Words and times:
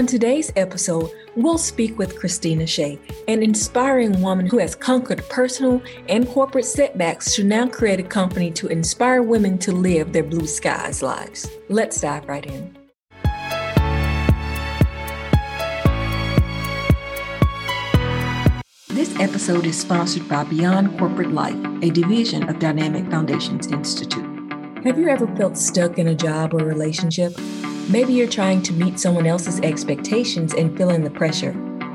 On 0.00 0.06
today's 0.06 0.50
episode, 0.56 1.10
we'll 1.36 1.58
speak 1.58 1.98
with 1.98 2.18
Kristina 2.18 2.66
Shea, 2.66 2.98
an 3.28 3.42
inspiring 3.42 4.22
woman 4.22 4.46
who 4.46 4.56
has 4.56 4.74
conquered 4.74 5.22
personal 5.28 5.82
and 6.08 6.26
corporate 6.26 6.64
setbacks 6.64 7.34
to 7.34 7.44
now 7.44 7.68
create 7.68 8.00
a 8.00 8.02
company 8.02 8.50
to 8.52 8.68
inspire 8.68 9.22
women 9.22 9.58
to 9.58 9.72
live 9.72 10.14
their 10.14 10.22
blue 10.22 10.46
skies 10.46 11.02
lives. 11.02 11.50
Let's 11.68 12.00
dive 12.00 12.26
right 12.26 12.46
in. 12.46 12.74
This 18.88 19.14
episode 19.20 19.66
is 19.66 19.78
sponsored 19.78 20.26
by 20.30 20.44
Beyond 20.44 20.98
Corporate 20.98 21.32
Life, 21.32 21.62
a 21.82 21.90
division 21.90 22.48
of 22.48 22.58
Dynamic 22.58 23.04
Foundations 23.10 23.66
Institute. 23.66 24.29
Have 24.84 24.98
you 24.98 25.08
ever 25.08 25.26
felt 25.36 25.58
stuck 25.58 25.98
in 25.98 26.08
a 26.08 26.14
job 26.14 26.54
or 26.54 26.64
relationship? 26.64 27.38
Maybe 27.90 28.14
you're 28.14 28.26
trying 28.26 28.62
to 28.62 28.72
meet 28.72 28.98
someone 28.98 29.26
else's 29.26 29.60
expectations 29.60 30.54
and 30.54 30.74
feeling 30.74 31.04
the 31.04 31.10
pressure. 31.10 31.50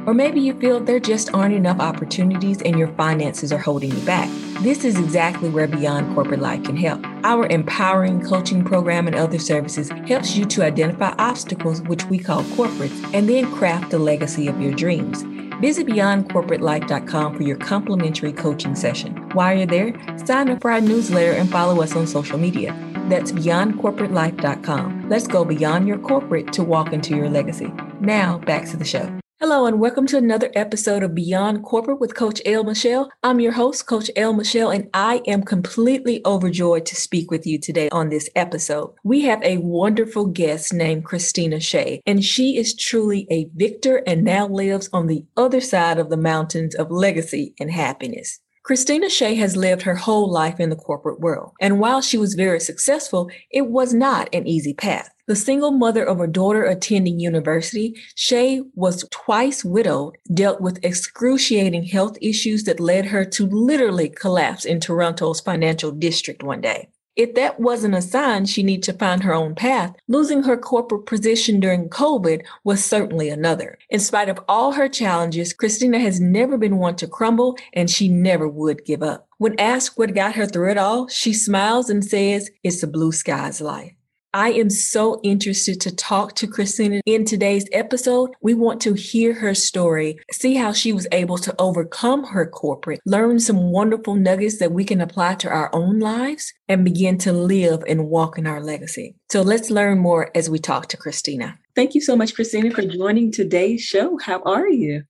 Or 0.06 0.14
maybe 0.14 0.40
you 0.40 0.54
feel 0.60 0.80
there 0.80 1.00
just 1.00 1.34
aren't 1.34 1.56
enough 1.56 1.80
opportunities 1.80 2.62
and 2.62 2.78
your 2.78 2.90
finances 2.90 3.52
are 3.52 3.58
holding 3.58 3.90
you 3.90 4.06
back. 4.06 4.30
This 4.62 4.86
is 4.86 5.00
exactly 5.00 5.50
where 5.50 5.68
Beyond 5.68 6.14
Corporate 6.14 6.42
Life 6.42 6.64
can 6.64 6.78
help. 6.78 7.04
Our 7.24 7.48
empowering 7.48 8.22
coaching 8.22 8.64
program 8.64 9.08
and 9.08 9.16
other 9.16 9.40
services 9.40 9.90
helps 10.08 10.36
you 10.36 10.46
to 10.46 10.64
identify 10.64 11.16
obstacles, 11.18 11.82
which 11.82 12.06
we 12.06 12.20
call 12.20 12.44
corporates, 12.44 13.04
and 13.16 13.28
then 13.28 13.52
craft 13.52 13.90
the 13.90 13.98
legacy 13.98 14.48
of 14.48 14.62
your 14.62 14.74
dreams. 14.74 15.24
Visit 15.60 15.88
beyondcorporatelife.com 15.88 17.36
for 17.36 17.44
your 17.44 17.58
complimentary 17.58 18.34
coaching 18.34 18.76
session. 18.76 19.16
While 19.34 19.58
you're 19.58 19.66
there, 19.66 20.18
sign 20.26 20.50
up 20.50 20.62
for 20.62 20.72
our 20.72 20.82
newsletter 20.82 21.32
and 21.32 21.50
follow 21.50 21.82
us 21.82 21.96
on 21.96 22.08
social 22.08 22.38
media. 22.38 22.74
That's 23.10 23.32
beyondcorporatelife.com. 23.32 25.10
Let's 25.10 25.28
go 25.28 25.46
beyond 25.46 25.88
your 25.88 26.00
corporate 26.00 26.54
to 26.54 26.64
walk 26.64 26.94
into 26.94 27.16
your 27.16 27.30
legacy. 27.30 27.72
Now, 28.00 28.40
back 28.40 28.66
to 28.70 28.78
the 28.78 28.86
show. 28.86 29.20
Hello, 29.48 29.68
and 29.68 29.80
welcome 29.80 30.08
to 30.08 30.18
another 30.18 30.50
episode 30.56 31.04
of 31.04 31.14
Beyond 31.14 31.62
Corporate 31.62 32.00
with 32.00 32.16
Coach 32.16 32.42
L. 32.48 32.64
Michelle. 32.64 33.12
I'm 33.22 33.40
your 33.40 33.52
host, 33.52 33.86
Coach 33.86 34.10
L. 34.16 34.34
Michelle, 34.34 34.72
and 34.72 34.90
I 34.92 35.22
am 35.28 35.44
completely 35.44 36.20
overjoyed 36.26 36.88
to 36.88 36.96
speak 36.96 37.30
with 37.30 37.46
you 37.46 37.60
today 37.60 37.88
on 37.92 38.10
this 38.10 38.28
episode. 38.36 38.96
We 39.04 39.22
have 39.26 39.44
a 39.44 39.60
wonderful 39.60 40.26
guest 40.26 40.74
named 40.74 41.06
Kristina 41.06 41.62
Shea, 41.62 42.02
and 42.08 42.26
she 42.26 42.58
is 42.58 42.76
truly 42.76 43.28
a 43.30 43.48
victor 43.54 44.02
and 44.08 44.24
now 44.24 44.48
lives 44.48 44.90
on 44.92 45.06
the 45.06 45.24
other 45.38 45.62
side 45.62 46.00
of 46.00 46.10
the 46.10 46.18
mountains 46.18 46.74
of 46.74 46.90
legacy 46.90 47.54
and 47.60 47.70
happiness. 47.70 48.40
Kristina 48.68 49.12
Shea 49.12 49.36
has 49.36 49.56
lived 49.56 49.84
her 49.84 49.94
whole 49.94 50.32
life 50.32 50.60
in 50.60 50.72
the 50.72 50.76
corporate 50.76 51.20
world, 51.20 51.52
and 51.62 51.80
while 51.80 52.02
she 52.02 52.18
was 52.18 52.34
very 52.34 52.60
successful, 52.60 53.30
it 53.52 53.68
was 53.68 53.94
not 53.94 54.28
an 54.34 54.48
easy 54.48 54.74
path. 54.74 55.12
The 55.28 55.36
single 55.36 55.72
mother 55.72 56.04
of 56.04 56.20
a 56.20 56.28
daughter 56.28 56.64
attending 56.66 57.20
university, 57.20 57.96
Shea 58.14 58.62
was 58.76 59.08
twice 59.10 59.66
widowed, 59.66 60.20
dealt 60.32 60.62
with 60.62 60.84
excruciating 60.86 61.86
health 61.86 62.16
issues 62.22 62.66
that 62.66 62.80
led 62.80 63.06
her 63.08 63.26
to 63.26 63.48
literally 63.48 64.08
collapse 64.08 64.66
in 64.66 64.80
Toronto's 64.80 65.42
financial 65.42 65.90
district 65.90 66.44
one 66.44 66.62
day. 66.62 66.90
If 67.16 67.34
that 67.36 67.60
wasn't 67.60 67.96
a 67.96 68.04
sign 68.04 68.46
she 68.46 68.62
needed 68.62 68.84
to 68.84 69.00
find 69.00 69.24
her 69.24 69.34
own 69.34 69.56
path, 69.56 69.96
losing 70.08 70.44
her 70.44 70.58
corporate 70.58 71.08
position 71.08 71.60
during 71.60 71.90
COVID 71.90 72.44
was 72.64 72.86
certainly 72.86 73.30
another. 73.30 73.80
In 73.90 74.02
spite 74.02 74.30
of 74.30 74.40
all 74.48 74.74
her 74.74 74.90
challenges, 74.90 75.56
Kristina 75.56 76.00
has 76.00 76.20
never 76.20 76.56
been 76.56 76.78
one 76.78 76.98
to 76.98 77.08
crumble 77.08 77.58
and 77.74 77.90
she 77.90 78.10
never 78.10 78.48
would 78.48 78.86
give 78.86 79.02
up. 79.02 79.28
When 79.40 79.60
asked 79.60 79.98
what 79.98 80.14
got 80.14 80.36
her 80.36 80.46
through 80.46 80.72
it 80.72 80.78
all, 80.78 81.08
she 81.08 81.34
smiles 81.34 81.90
and 81.90 82.06
says, 82.06 82.52
It's 82.64 82.84
a 82.84 82.88
blue 82.88 83.12
skies 83.12 83.60
life. 83.60 83.95
I 84.36 84.50
am 84.50 84.70
so 84.70 85.22
interested 85.24 85.80
to 85.80 85.96
talk 85.96 86.36
to 86.36 86.46
Kristina 86.46 87.00
in 87.06 87.24
today's 87.24 87.70
episode. 87.72 88.32
We 88.42 88.54
want 88.54 88.82
to 88.82 88.94
hear 88.94 89.32
her 89.34 89.56
story, 89.56 90.20
see 90.30 90.56
how 90.56 90.74
she 90.74 90.92
was 90.92 91.08
able 91.14 91.38
to 91.38 91.56
overcome 91.58 92.26
her 92.26 92.46
corporate, 92.46 93.00
learn 93.06 93.40
some 93.40 93.72
wonderful 93.72 94.14
nuggets 94.14 94.60
that 94.60 94.74
we 94.74 94.84
can 94.84 95.00
apply 95.00 95.36
to 95.36 95.50
our 95.50 95.74
own 95.74 96.00
lives, 96.00 96.54
and 96.68 96.84
begin 96.84 97.18
to 97.20 97.32
live 97.32 97.82
and 97.88 98.10
walk 98.10 98.38
in 98.38 98.46
our 98.46 98.62
legacy. 98.62 99.16
So 99.30 99.42
let's 99.42 99.70
learn 99.70 100.00
more 100.00 100.32
as 100.36 100.50
we 100.50 100.60
talk 100.60 100.88
to 100.88 100.98
Kristina. 100.98 101.58
Thank 101.74 101.96
you 101.96 102.02
so 102.02 102.18
much, 102.18 102.36
Kristina, 102.36 102.74
for 102.74 102.82
joining 102.82 103.32
today's 103.32 103.84
show. 103.84 104.18
How 104.18 104.42
are 104.42 104.68
you? 104.68 105.06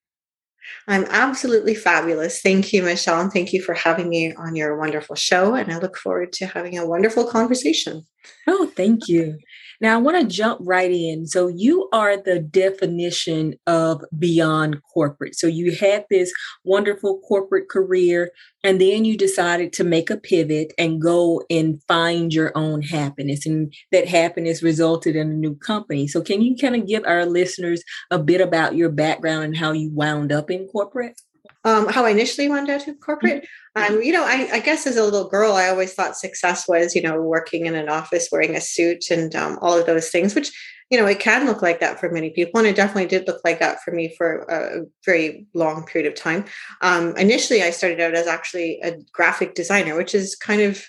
I'm 0.87 1.05
absolutely 1.05 1.75
fabulous. 1.75 2.41
Thank 2.41 2.73
you, 2.73 2.83
Michelle. 2.83 3.21
And 3.21 3.31
thank 3.31 3.53
you 3.53 3.61
for 3.61 3.73
having 3.73 4.09
me 4.09 4.33
on 4.35 4.55
your 4.55 4.77
wonderful 4.77 5.15
show. 5.15 5.55
And 5.55 5.71
I 5.71 5.79
look 5.79 5.97
forward 5.97 6.33
to 6.33 6.45
having 6.45 6.77
a 6.77 6.85
wonderful 6.85 7.25
conversation. 7.25 8.05
Oh, 8.47 8.71
thank 8.75 9.07
you. 9.07 9.37
Now, 9.81 9.95
I 9.95 10.01
want 10.01 10.19
to 10.21 10.35
jump 10.35 10.59
right 10.63 10.91
in. 10.91 11.27
So, 11.27 11.47
you 11.47 11.89
are 11.91 12.17
the 12.17 12.39
definition 12.39 13.55
of 13.67 14.03
beyond 14.17 14.81
corporate. 14.93 15.35
So, 15.35 15.47
you 15.47 15.75
had 15.75 16.05
this 16.09 16.31
wonderful 16.63 17.19
corporate 17.27 17.69
career, 17.69 18.31
and 18.63 18.79
then 18.79 19.05
you 19.05 19.17
decided 19.17 19.73
to 19.73 19.83
make 19.83 20.09
a 20.09 20.17
pivot 20.17 20.73
and 20.77 21.01
go 21.01 21.43
and 21.49 21.81
find 21.87 22.33
your 22.33 22.51
own 22.55 22.81
happiness. 22.81 23.45
And 23.45 23.73
that 23.91 24.07
happiness 24.07 24.63
resulted 24.63 25.15
in 25.15 25.29
a 25.29 25.33
new 25.33 25.55
company. 25.55 26.07
So, 26.07 26.21
can 26.21 26.41
you 26.41 26.55
kind 26.55 26.75
of 26.75 26.87
give 26.87 27.03
our 27.05 27.25
listeners 27.25 27.83
a 28.11 28.19
bit 28.19 28.41
about 28.41 28.75
your 28.75 28.89
background 28.89 29.43
and 29.43 29.57
how 29.57 29.71
you 29.71 29.91
wound 29.91 30.31
up 30.31 30.49
in 30.49 30.67
corporate? 30.67 31.19
Um, 31.65 31.87
how 31.87 32.05
I 32.05 32.11
initially 32.11 32.47
wound 32.47 32.69
up 32.69 32.87
in 32.87 32.95
corporate. 32.95 33.45
Um, 33.75 34.01
you 34.01 34.13
know, 34.13 34.23
I, 34.23 34.47
I, 34.53 34.59
guess 34.59 34.87
as 34.87 34.95
a 34.95 35.03
little 35.03 35.27
girl, 35.27 35.53
I 35.53 35.67
always 35.67 35.93
thought 35.93 36.15
success 36.15 36.67
was, 36.67 36.95
you 36.95 37.01
know, 37.01 37.21
working 37.21 37.65
in 37.65 37.75
an 37.75 37.89
office, 37.89 38.29
wearing 38.31 38.55
a 38.55 38.61
suit, 38.61 39.09
and 39.09 39.35
um, 39.35 39.59
all 39.61 39.77
of 39.77 39.85
those 39.85 40.09
things. 40.09 40.33
Which, 40.35 40.51
you 40.89 40.97
know, 40.97 41.07
it 41.07 41.19
can 41.19 41.45
look 41.45 41.61
like 41.61 41.79
that 41.81 41.99
for 41.99 42.09
many 42.09 42.29
people, 42.29 42.59
and 42.59 42.67
it 42.67 42.75
definitely 42.75 43.07
did 43.07 43.27
look 43.27 43.41
like 43.43 43.59
that 43.59 43.81
for 43.81 43.91
me 43.91 44.13
for 44.15 44.43
a 44.43 44.85
very 45.05 45.47
long 45.53 45.85
period 45.85 46.09
of 46.09 46.17
time. 46.17 46.45
Um, 46.81 47.17
initially, 47.17 47.63
I 47.63 47.71
started 47.71 47.99
out 47.99 48.13
as 48.13 48.27
actually 48.27 48.79
a 48.81 48.93
graphic 49.11 49.55
designer, 49.55 49.97
which 49.97 50.15
is 50.15 50.35
kind 50.35 50.61
of 50.61 50.85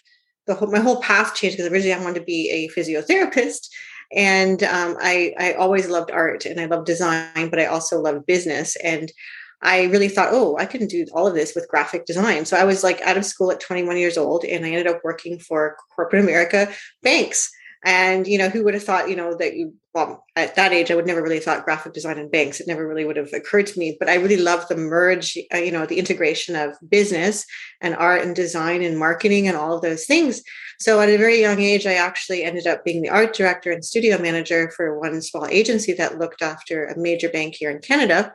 the 0.46 0.54
whole, 0.54 0.70
my 0.70 0.78
whole 0.78 1.00
path 1.00 1.34
changed 1.34 1.56
because 1.56 1.72
originally 1.72 1.98
I 1.98 2.04
wanted 2.04 2.20
to 2.20 2.24
be 2.24 2.50
a 2.50 2.68
physiotherapist 2.78 3.66
and 4.12 4.62
um, 4.62 4.96
I, 5.00 5.34
I 5.38 5.52
always 5.54 5.88
loved 5.88 6.10
art 6.10 6.46
and 6.46 6.60
I 6.60 6.66
loved 6.66 6.86
design, 6.86 7.50
but 7.50 7.58
I 7.58 7.66
also 7.66 8.00
loved 8.00 8.26
business. 8.26 8.76
And 8.76 9.10
I 9.66 9.86
really 9.86 10.08
thought, 10.08 10.28
oh, 10.30 10.56
I 10.58 10.64
can 10.64 10.86
do 10.86 11.04
all 11.12 11.26
of 11.26 11.34
this 11.34 11.54
with 11.56 11.68
graphic 11.68 12.06
design. 12.06 12.44
So 12.44 12.56
I 12.56 12.62
was 12.62 12.84
like 12.84 13.00
out 13.00 13.16
of 13.16 13.24
school 13.24 13.50
at 13.50 13.58
21 13.58 13.96
years 13.96 14.16
old 14.16 14.44
and 14.44 14.64
I 14.64 14.70
ended 14.70 14.86
up 14.86 15.00
working 15.02 15.40
for 15.40 15.76
corporate 15.94 16.22
America 16.22 16.72
banks. 17.02 17.50
And, 17.84 18.26
you 18.26 18.38
know, 18.38 18.48
who 18.48 18.64
would 18.64 18.74
have 18.74 18.84
thought, 18.84 19.10
you 19.10 19.16
know, 19.16 19.36
that 19.36 19.54
you, 19.54 19.74
well, 19.92 20.24
at 20.34 20.54
that 20.54 20.72
age, 20.72 20.90
I 20.90 20.94
would 20.94 21.06
never 21.06 21.22
really 21.22 21.40
thought 21.40 21.64
graphic 21.64 21.92
design 21.92 22.18
and 22.18 22.30
banks. 22.30 22.60
It 22.60 22.68
never 22.68 22.86
really 22.86 23.04
would 23.04 23.16
have 23.16 23.32
occurred 23.32 23.66
to 23.68 23.78
me. 23.78 23.96
But 23.98 24.08
I 24.08 24.14
really 24.14 24.36
love 24.36 24.66
the 24.68 24.76
merge, 24.76 25.36
uh, 25.52 25.58
you 25.58 25.72
know, 25.72 25.84
the 25.84 25.98
integration 25.98 26.54
of 26.54 26.76
business 26.88 27.44
and 27.80 27.94
art 27.96 28.22
and 28.22 28.36
design 28.36 28.82
and 28.82 28.98
marketing 28.98 29.48
and 29.48 29.56
all 29.56 29.74
of 29.74 29.82
those 29.82 30.06
things. 30.06 30.42
So 30.78 31.00
at 31.00 31.08
a 31.08 31.16
very 31.16 31.40
young 31.40 31.60
age, 31.60 31.86
I 31.86 31.94
actually 31.94 32.44
ended 32.44 32.66
up 32.66 32.84
being 32.84 33.02
the 33.02 33.10
art 33.10 33.34
director 33.34 33.72
and 33.72 33.84
studio 33.84 34.20
manager 34.20 34.70
for 34.70 34.98
one 34.98 35.20
small 35.22 35.46
agency 35.46 35.92
that 35.94 36.18
looked 36.18 36.42
after 36.42 36.86
a 36.86 36.98
major 36.98 37.28
bank 37.28 37.56
here 37.56 37.70
in 37.70 37.80
Canada 37.80 38.32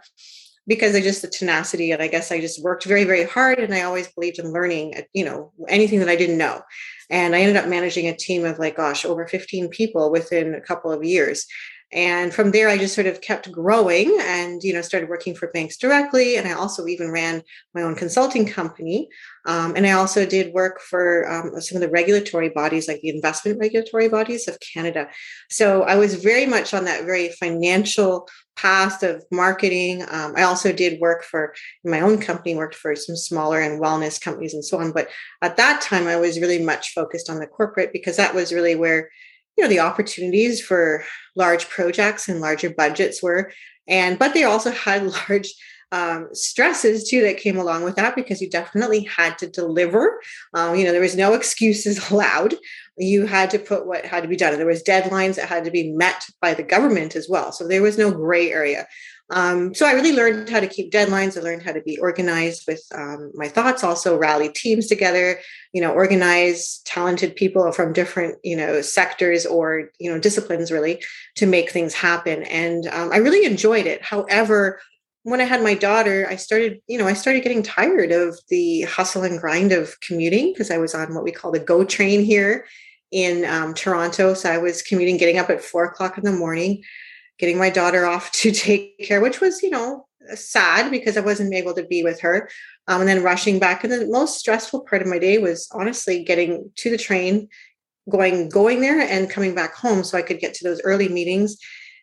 because 0.68 0.96
I 0.96 1.02
just 1.02 1.22
the 1.22 1.28
tenacity 1.28 1.92
and 1.92 2.02
I 2.02 2.08
guess 2.08 2.32
I 2.32 2.40
just 2.40 2.64
worked 2.64 2.86
very 2.86 3.04
very 3.04 3.26
hard 3.26 3.60
and 3.60 3.74
I 3.74 3.82
always 3.82 4.08
believed 4.08 4.40
in 4.40 4.52
learning 4.52 4.94
uh, 4.98 5.02
you 5.14 5.26
know 5.26 5.52
anything 5.68 6.00
that 6.00 6.10
I 6.10 6.16
didn't 6.16 6.38
know. 6.38 6.62
And 7.10 7.36
I 7.36 7.42
ended 7.42 7.58
up 7.58 7.68
managing 7.68 8.08
a 8.08 8.16
team 8.16 8.46
of 8.46 8.60
like 8.60 8.78
gosh 8.78 9.06
over 9.06 9.28
15 9.28 9.70
people 9.70 10.12
within 10.12 10.56
a 10.56 10.62
couple 10.62 10.92
of 10.92 11.04
years 11.04 11.46
and 11.94 12.34
from 12.34 12.52
there 12.52 12.70
i 12.70 12.78
just 12.78 12.96
sort 12.96 13.08
of 13.08 13.22
kept 13.22 13.52
growing 13.52 14.18
and 14.22 14.64
you 14.64 14.74
know 14.74 14.82
started 14.82 15.10
working 15.10 15.36
for 15.36 15.50
banks 15.52 15.78
directly. 15.78 16.38
And 16.38 16.48
i 16.48 16.54
also 16.54 16.86
even 16.88 17.12
ran 17.12 17.44
my 17.74 17.82
own 17.82 17.96
consulting 17.96 18.46
company. 18.46 19.10
Um, 19.46 19.76
and 19.76 19.86
i 19.86 19.92
also 19.92 20.26
did 20.26 20.54
work 20.54 20.80
for 20.82 21.30
um, 21.30 21.60
some 21.62 21.76
of 21.76 21.82
the 21.82 21.90
regulatory 21.90 22.50
bodies 22.50 22.88
like 22.88 23.02
the 23.02 23.10
investment 23.10 23.60
regulatory 23.60 24.08
bodies 24.08 24.48
of 24.48 24.58
canada. 24.60 25.10
So 25.50 25.84
i 25.84 25.96
was 25.96 26.16
very 26.16 26.46
much 26.46 26.74
on 26.74 26.86
that 26.86 27.06
very 27.06 27.30
financial 27.30 28.28
path 28.56 29.02
of 29.04 29.24
marketing. 29.32 30.04
Um, 30.10 30.34
i 30.38 30.44
also 30.44 30.72
did 30.72 31.02
work 31.02 31.24
for 31.24 31.54
my 31.84 32.02
own 32.02 32.20
company 32.20 32.56
worked 32.56 32.76
for 32.76 32.96
some 32.96 33.16
smaller 33.16 33.60
and 33.60 33.82
wellness 33.82 34.20
companies 34.20 34.54
and 34.54 34.64
so 34.64 34.80
on. 34.80 34.92
But 34.92 35.10
at 35.42 35.58
that 35.58 35.82
time 35.82 36.08
i 36.08 36.16
was 36.16 36.40
really 36.40 36.64
much 36.64 36.94
focused 36.94 37.30
on 37.30 37.40
the 37.40 37.48
corporate 37.48 37.92
because 37.92 38.18
that 38.18 38.36
was 38.36 38.54
really 38.54 38.76
where 38.76 39.10
you 39.58 39.64
know 39.64 39.70
the 39.70 39.80
opportunities 39.80 40.62
for 40.62 41.04
large 41.36 41.70
projects 41.70 42.28
and 42.28 42.42
larger 42.42 42.70
budgets 42.70 43.22
were 43.22 43.52
and 43.88 44.18
but 44.18 44.34
they 44.34 44.44
also 44.44 44.72
had 44.72 45.06
large 45.30 45.54
um, 45.94 46.30
stresses 46.32 47.10
too 47.10 47.22
that 47.22 47.38
came 47.38 47.58
along 47.58 47.84
with 47.84 47.98
that 47.98 48.16
because 48.16 48.42
you 48.42 48.50
definitely 48.50 49.04
had 49.04 49.38
to 49.40 49.48
deliver. 49.48 50.22
Um, 50.54 50.76
you 50.76 50.86
know 50.86 50.92
there 50.92 51.02
was 51.02 51.18
no 51.18 51.34
excuses 51.34 52.10
allowed. 52.12 52.56
You 52.98 53.26
had 53.26 53.50
to 53.52 53.60
put 53.60 53.86
what 53.86 54.06
had 54.06 54.24
to 54.24 54.30
be 54.30 54.36
done 54.36 54.52
and 54.54 54.60
there 54.60 54.68
was 54.68 54.84
deadlines 54.84 55.36
that 55.36 55.50
had 55.50 55.66
to 55.66 55.72
be 55.72 55.92
met 55.92 56.26
by 56.42 56.54
the 56.54 56.64
government 56.64 57.16
as 57.16 57.28
well. 57.30 57.52
So 57.52 57.68
there 57.68 57.82
was 57.82 57.98
no 57.98 58.12
gray 58.12 58.52
area 58.52 58.88
Um, 59.32 59.74
so 59.74 59.88
I 59.88 59.94
really 59.94 60.12
learned 60.12 60.50
how 60.50 60.60
to 60.60 60.68
keep 60.68 60.92
deadlines. 60.92 61.38
I 61.38 61.42
learned 61.42 61.64
how 61.64 61.72
to 61.72 61.82
be 61.82 61.98
organized 61.98 62.66
with 62.68 62.84
um, 62.94 63.32
my 63.34 63.48
thoughts, 63.48 63.82
also 63.82 64.18
rally 64.18 64.50
teams 64.50 64.88
together, 64.88 65.40
you 65.72 65.82
know, 65.82 65.92
organize 65.92 66.82
talented 66.84 67.38
people 67.38 67.72
from 67.72 67.94
different, 67.94 68.38
you 68.44 68.58
know, 68.58 68.82
sectors 68.82 69.46
or, 69.46 69.90
you 70.00 70.12
know, 70.12 70.20
disciplines 70.20 70.70
really 70.70 71.02
to 71.36 71.46
make 71.46 71.72
things 71.72 71.94
happen. 71.94 72.44
And 72.44 72.88
um, 72.88 73.12
I 73.14 73.18
really 73.18 73.46
enjoyed 73.46 73.86
it. 73.86 74.04
However, 74.04 74.82
when 75.24 75.40
I 75.40 75.46
had 75.46 75.64
my 75.64 75.76
daughter, 75.76 76.28
I 76.30 76.36
started, 76.36 76.82
you 76.88 76.98
know, 76.98 77.08
I 77.08 77.14
started 77.14 77.44
getting 77.44 77.64
tired 77.64 78.12
of 78.12 78.38
the 78.50 78.82
hustle 78.82 79.24
and 79.24 79.40
grind 79.40 79.72
of 79.72 79.98
commuting 80.02 80.52
because 80.52 80.72
I 80.72 80.78
was 80.78 80.94
on 80.94 81.14
what 81.14 81.24
we 81.24 81.32
call 81.32 81.52
the 81.52 81.60
GO 81.60 81.86
train 81.86 82.26
here 82.26 82.66
in 83.12 83.46
um, 83.46 83.74
Toronto. 83.76 84.34
So 84.34 84.52
I 84.52 84.58
was 84.58 84.82
commuting, 84.82 85.16
getting 85.18 85.38
up 85.38 85.50
at 85.50 85.64
four 85.64 85.86
o'clock 85.86 86.18
in 86.18 86.26
the 86.26 86.32
morning, 86.32 86.84
getting 87.42 87.58
my 87.58 87.70
daughter 87.70 88.06
off 88.06 88.32
to 88.32 88.52
take 88.68 88.98
care, 89.00 89.20
which 89.20 89.42
was, 89.42 89.62
you 89.62 89.70
know, 89.70 90.08
sad 90.36 90.90
because 90.92 91.18
I 91.18 91.22
wasn't 91.22 91.54
able 91.54 91.74
to 91.74 91.84
be 91.84 92.04
with 92.04 92.22
her. 92.22 92.50
Um, 92.88 93.02
and 93.02 93.10
then 93.10 93.24
rushing 93.24 93.60
back. 93.60 93.84
And 93.84 93.92
the 93.92 94.08
most 94.08 94.40
stressful 94.40 94.82
part 94.82 95.02
of 95.02 95.08
my 95.08 95.20
day 95.20 95.38
was 95.38 95.68
honestly 95.74 96.24
getting 96.24 96.72
to 96.78 96.90
the 96.90 96.98
train, 96.98 97.50
going 98.10 98.50
going 98.50 98.82
there 98.82 99.00
and 99.00 99.30
coming 99.30 99.54
back 99.54 99.76
home 99.76 100.04
so 100.04 100.18
I 100.18 100.22
could 100.22 100.40
get 100.40 100.54
to 100.56 100.64
those 100.64 100.82
early 100.84 101.08
meetings 101.08 101.58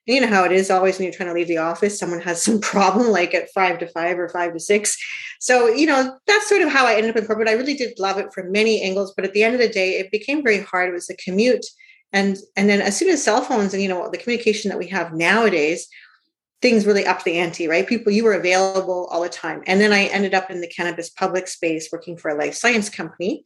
And 0.06 0.14
you 0.14 0.20
know 0.20 0.29
how 0.29 0.44
it 0.44 0.52
is 0.52 0.70
always 0.70 0.96
when 0.96 1.05
you're 1.05 1.12
trying 1.12 1.29
to 1.29 1.35
leave 1.35 1.49
the 1.49 1.58
office 1.58 1.99
someone 1.99 2.20
has 2.20 2.43
some 2.46 2.61
problem 2.61 3.08
like 3.08 3.34
at 3.34 3.50
five 3.52 3.79
to 3.81 3.88
five 3.88 4.19
or 4.19 4.29
five 4.29 4.52
to 4.52 4.61
six 4.61 4.96
so 5.41 5.69
you 5.69 5.87
know 5.87 6.17
that's 6.26 6.49
sort 6.49 6.62
of 6.62 6.70
how 6.70 6.87
i 6.87 6.94
ended 6.94 7.11
up 7.11 7.17
in 7.17 7.26
corporate 7.26 7.49
i 7.49 7.52
really 7.52 7.75
did 7.75 7.99
love 7.99 8.19
it 8.19 8.32
from 8.32 8.52
many 8.52 8.81
angles 8.82 9.12
but 9.14 9.25
at 9.25 9.32
the 9.32 9.43
end 9.43 9.55
of 9.55 9.61
the 9.61 9.69
day 9.69 9.99
it 9.99 10.11
became 10.11 10.43
very 10.43 10.62
hard 10.62 10.88
it 10.88 10.93
was 10.93 11.11
a 11.11 11.17
commute 11.17 11.67
and 12.12 12.37
and 12.56 12.69
then 12.69 12.81
as 12.81 12.96
soon 12.96 13.10
as 13.10 13.22
cell 13.22 13.43
phones 13.43 13.75
and 13.75 13.82
you 13.82 13.88
know 13.88 14.08
the 14.10 14.19
communication 14.19 14.69
that 14.70 14.78
we 14.78 14.88
have 14.88 15.12
nowadays 15.12 15.88
things 16.60 16.87
really 16.87 17.06
upped 17.06 17.25
the 17.25 17.38
ante, 17.38 17.69
right? 17.69 17.87
People, 17.87 18.12
you 18.12 18.25
were 18.25 18.32
available 18.32 19.06
all 19.12 19.22
the 19.22 19.28
time. 19.28 19.62
And 19.66 19.81
then 19.81 19.93
I 19.93 20.06
ended 20.06 20.34
up 20.34 20.50
in 20.50 20.60
the 20.60 20.66
cannabis 20.66 21.08
public 21.08 21.46
space 21.46 21.88
working 21.93 22.16
for 22.16 22.31
a 22.31 22.34
life 22.34 22.55
science 22.55 22.90
company. 22.90 23.44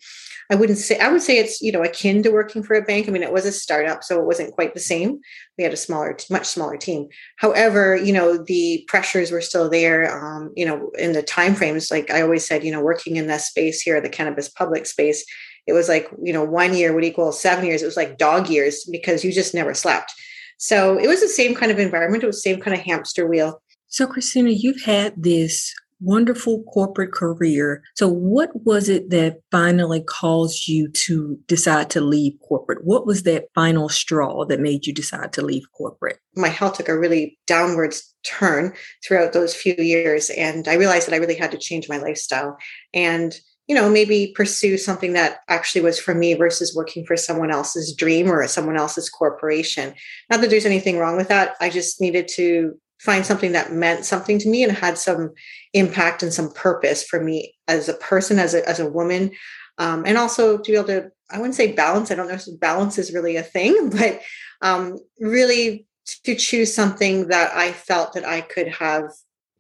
I 0.51 0.55
wouldn't 0.55 0.79
say, 0.79 0.99
I 0.99 1.13
would 1.13 1.21
say 1.21 1.39
it's, 1.39 1.61
you 1.61 1.73
know, 1.73 1.83
akin 1.83 2.23
to 2.23 2.31
working 2.31 2.63
for 2.63 2.75
a 2.75 2.83
bank. 2.83 3.09
I 3.09 3.11
mean, 3.11 3.23
it 3.23 3.33
was 3.33 3.45
a 3.45 3.53
startup, 3.53 4.03
so 4.03 4.19
it 4.19 4.27
wasn't 4.27 4.55
quite 4.55 4.73
the 4.73 4.81
same. 4.81 5.21
We 5.59 5.65
had 5.65 5.75
a 5.75 5.79
smaller, 5.79 6.17
much 6.31 6.47
smaller 6.47 6.79
team. 6.79 7.09
However, 7.37 7.97
you 7.97 8.15
know, 8.15 8.39
the 8.39 8.85
pressures 8.89 9.31
were 9.31 9.43
still 9.43 9.69
there. 9.69 10.11
Um, 10.11 10.51
you 10.57 10.65
know, 10.65 10.91
in 10.99 11.13
the 11.13 11.23
time 11.23 11.55
frames, 11.55 11.91
like 11.91 12.11
I 12.11 12.23
always 12.23 12.47
said, 12.47 12.65
you 12.65 12.73
know, 12.73 12.83
working 12.83 13.17
in 13.17 13.27
that 13.27 13.43
space 13.43 13.83
here, 13.83 14.01
the 14.01 14.09
cannabis 14.09 14.49
public 14.49 14.87
space, 14.87 15.25
it 15.67 15.73
was 15.73 15.89
like, 15.89 16.09
you 16.23 16.33
know, 16.33 16.45
one 16.45 16.75
year 16.75 16.93
would 16.93 17.05
equal 17.05 17.33
seven 17.33 17.67
years. 17.67 17.83
It 17.83 17.87
was 17.87 17.97
like 17.97 18.19
dog 18.19 18.49
years 18.49 18.85
because 18.91 19.25
you 19.25 19.33
just 19.33 19.55
never 19.55 19.75
slept 19.75 20.13
so 20.63 20.97
it 20.97 21.09
was 21.09 21.21
the 21.21 21.27
same 21.27 21.57
kind 21.57 21.73
of 21.73 21.81
environment. 21.81 22.23
It 22.23 22.29
was 22.29 22.37
the 22.37 22.51
same 22.51 22.61
kind 22.61 22.73
of 22.73 22.85
hamster 22.85 23.27
wheel. 23.27 23.61
So, 23.89 24.07
Kristina, 24.07 24.55
you've 24.57 24.81
had 24.83 25.13
this 25.21 25.75
wonderful 26.01 26.63
corporate 26.73 27.11
career. 27.11 27.83
So, 27.97 28.07
what 28.07 28.51
was 28.65 28.89
it 28.89 29.11
that 29.11 29.41
finally 29.51 30.03
caused 30.03 30.69
you 30.69 30.89
to 30.89 31.37
decide 31.49 31.91
to 31.91 32.01
leave 32.01 32.35
corporate? 32.47 32.85
What 32.85 33.07
was 33.07 33.25
that 33.25 33.47
final 33.57 33.89
straw 33.89 34.45
that 34.45 34.61
made 34.61 34.87
you 34.87 34.95
decide 34.95 35.33
to 35.33 35.43
leave 35.43 35.65
corporate? 35.77 36.21
My 36.37 36.47
health 36.47 36.77
took 36.77 36.89
a 36.89 36.97
really 36.97 37.37
downwards 37.49 38.15
turn 38.25 38.73
throughout 39.05 39.33
those 39.33 39.57
few 39.57 39.75
years. 39.75 40.31
And 40.31 40.69
I 40.69 40.75
realized 40.75 41.09
that 41.09 41.15
I 41.15 41.19
really 41.19 41.35
had 41.35 41.51
to 41.51 41.59
change 41.59 41.89
my 41.89 41.99
lifestyle. 41.99 42.57
And 42.95 43.35
you 43.69 43.75
know, 43.75 43.89
maybe 43.89 44.33
pursue 44.35 44.77
something 44.77 45.13
that 45.13 45.39
actually 45.49 45.83
was 45.83 45.99
for 45.99 46.15
me 46.15 46.35
versus 46.35 46.75
working 46.75 47.07
for 47.07 47.17
someone 47.17 47.51
else's 47.51 47.95
dream 47.95 48.31
or 48.31 48.47
someone 48.49 48.77
else's 48.77 49.09
corporation. 49.09 49.95
Not 50.31 50.41
that 50.41 50.51
there's 50.51 50.67
anything 50.67 50.99
wrong 50.99 51.17
with 51.17 51.29
that. 51.29 51.55
I 51.61 51.71
just 51.71 52.01
needed 52.01 52.29
to 52.35 52.79
find 53.01 53.25
something 53.25 53.53
that 53.53 53.73
meant 53.73 54.05
something 54.05 54.39
to 54.39 54.49
me 54.49 54.63
and 54.63 54.73
had 54.73 54.99
some 54.99 55.33
impact 55.75 56.23
and 56.23 56.33
some 56.33 56.53
purpose 56.53 57.05
for 57.05 57.23
me 57.23 57.55
as 57.69 57.89
a 57.89 57.95
person, 57.95 58.39
as 58.39 58.55
a, 58.55 58.69
as 58.69 58.81
a 58.81 58.89
woman. 58.89 59.31
Um, 59.79 60.05
and 60.07 60.19
also 60.19 60.59
to 60.59 60.71
be 60.71 60.77
able 60.77 60.87
to, 60.89 61.11
I 61.31 61.39
wouldn't 61.39 61.55
say 61.55 61.73
balance. 61.73 62.11
I 62.11 62.15
don't 62.15 62.29
know 62.29 62.35
if 62.35 62.61
balance 62.61 62.99
is 62.99 63.13
really 63.13 63.37
a 63.37 63.43
thing, 63.43 63.91
but 63.97 64.21
um, 64.61 64.99
really 65.21 65.87
to 66.25 66.35
choose 66.35 66.75
something 66.75 67.29
that 67.29 67.55
I 67.57 67.73
felt 67.73 68.15
that 68.15 68.25
I 68.25 68.41
could 68.41 68.69
have 68.69 69.05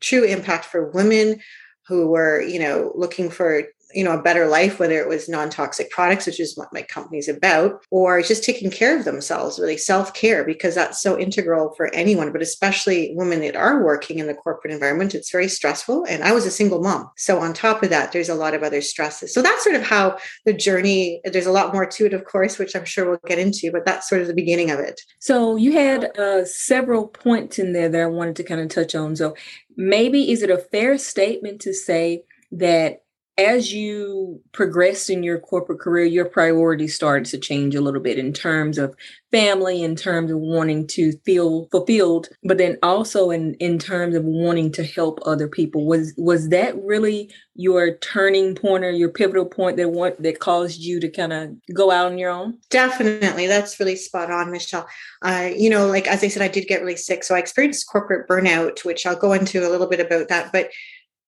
true 0.00 0.25
impact 0.25 0.64
for 0.64 0.90
women 0.90 1.40
who 1.87 2.08
were, 2.08 2.40
you 2.40 2.58
know, 2.58 2.93
looking 2.94 3.31
for 3.31 3.64
you 3.94 4.05
know 4.05 4.12
a 4.12 4.23
better 4.23 4.47
life 4.47 4.79
whether 4.79 4.99
it 4.99 5.09
was 5.09 5.29
non-toxic 5.29 5.91
products 5.91 6.27
which 6.27 6.41
is 6.41 6.56
what 6.56 6.73
my 6.73 6.83
company's 6.83 7.29
about 7.29 7.83
or 7.91 8.23
just 8.23 8.44
taking 8.44 8.71
care 8.71 8.99
of 8.99 9.05
themselves 9.05 9.59
really 9.59 9.77
self-care 9.77 10.44
because 10.44 10.75
that's 10.75 11.00
so 11.00 11.19
integral 11.19 11.75
for 11.77 11.93
anyone 11.94 12.33
but 12.33 12.43
especially 12.43 13.12
women 13.17 13.41
that 13.41 13.56
are 13.56 13.83
working 13.83 14.19
in 14.19 14.27
the 14.27 14.35
corporate 14.35 14.73
environment 14.73 15.15
it's 15.15 15.31
very 15.31 15.49
stressful. 15.49 16.05
And 16.09 16.23
i 16.23 16.33
was 16.33 16.47
a 16.47 16.50
single 16.50 16.81
mom. 16.81 17.11
So 17.17 17.39
on 17.39 17.53
top 17.53 17.83
of 17.83 17.91
that 17.91 18.12
there's 18.12 18.29
a 18.29 18.35
lot 18.35 18.55
of 18.55 18.62
other 18.62 18.81
stresses. 18.81 19.33
So 19.33 19.43
that's 19.43 19.65
sort 19.65 19.77
of 19.77 19.83
how 19.83 20.19
the 20.45 20.53
journey 20.53 21.21
there's 21.25 21.47
a 21.47 21.53
lot 21.53 21.73
more 21.73 21.87
to 21.87 22.06
it 22.06 22.15
of 22.15 22.25
course 22.25 22.59
which 22.59 22.75
i'm 22.75 22.85
sure 22.85 23.09
we'll 23.09 23.19
get 23.27 23.38
into 23.38 23.71
but 23.71 23.85
that's 23.85 24.09
sort 24.09 24.21
of 24.21 24.27
the 24.27 24.35
beginning 24.35 24.71
of 24.71 24.79
it. 24.79 25.00
So 25.19 25.56
you 25.56 25.73
had 25.73 26.17
uh, 26.19 26.45
several 26.45 27.09
points 27.09 27.59
in 27.59 27.73
there 27.73 27.88
that 27.88 28.00
i 28.00 28.06
wanted 28.06 28.37
to 28.37 28.45
kind 28.45 28.61
of 28.61 28.69
touch 28.69 28.95
on. 28.95 29.17
So 29.17 29.35
maybe 29.77 30.31
is 30.31 30.43
it 30.43 30.50
a 30.50 30.59
fair 30.59 30.99
statement 30.99 31.61
to 31.62 31.73
say 31.73 32.25
that 32.53 33.01
as 33.38 33.73
you 33.73 34.40
progressed 34.52 35.08
in 35.08 35.23
your 35.23 35.38
corporate 35.38 35.81
career, 35.81 36.05
your 36.05 36.26
priorities 36.26 36.94
started 36.94 37.25
to 37.31 37.38
change 37.38 37.75
a 37.75 37.81
little 37.81 38.00
bit 38.00 38.19
in 38.19 38.32
terms 38.32 38.76
of 38.76 38.94
family, 39.31 39.82
in 39.82 39.96
terms 39.96 40.31
of 40.31 40.38
wanting 40.38 40.87
to 40.87 41.12
feel 41.25 41.67
fulfilled, 41.70 42.29
but 42.44 42.58
then 42.58 42.76
also 42.82 43.31
in, 43.31 43.55
in 43.55 43.79
terms 43.79 44.14
of 44.14 44.25
wanting 44.25 44.70
to 44.73 44.84
help 44.84 45.19
other 45.25 45.49
people. 45.49 45.87
Was 45.87 46.12
was 46.19 46.50
that 46.50 46.76
really 46.84 47.31
your 47.55 47.96
turning 47.99 48.55
point 48.55 48.84
or 48.84 48.90
your 48.90 49.08
pivotal 49.08 49.46
point 49.46 49.78
that 49.78 49.90
want 49.90 50.23
that 50.23 50.38
caused 50.38 50.81
you 50.81 51.00
to 51.00 51.08
kind 51.08 51.32
of 51.32 51.50
go 51.75 51.90
out 51.90 52.06
on 52.12 52.19
your 52.19 52.31
own? 52.31 52.58
Definitely. 52.69 53.46
That's 53.46 53.81
really 53.81 53.96
spot 53.96 54.31
on, 54.31 54.50
Michelle. 54.50 54.87
Uh, 55.23 55.50
you 55.56 55.70
know, 55.70 55.87
like 55.87 56.06
as 56.06 56.23
I 56.23 56.28
said, 56.28 56.43
I 56.43 56.49
did 56.49 56.69
get 56.69 56.82
really 56.82 56.96
sick. 56.96 57.25
So 57.25 57.35
I 57.35 57.38
experienced 57.38 57.88
corporate 57.88 58.28
burnout, 58.28 58.85
which 58.85 59.06
I'll 59.06 59.17
go 59.17 59.32
into 59.32 59.67
a 59.67 59.70
little 59.70 59.88
bit 59.88 60.00
about 60.00 60.28
that. 60.28 60.52
But 60.52 60.70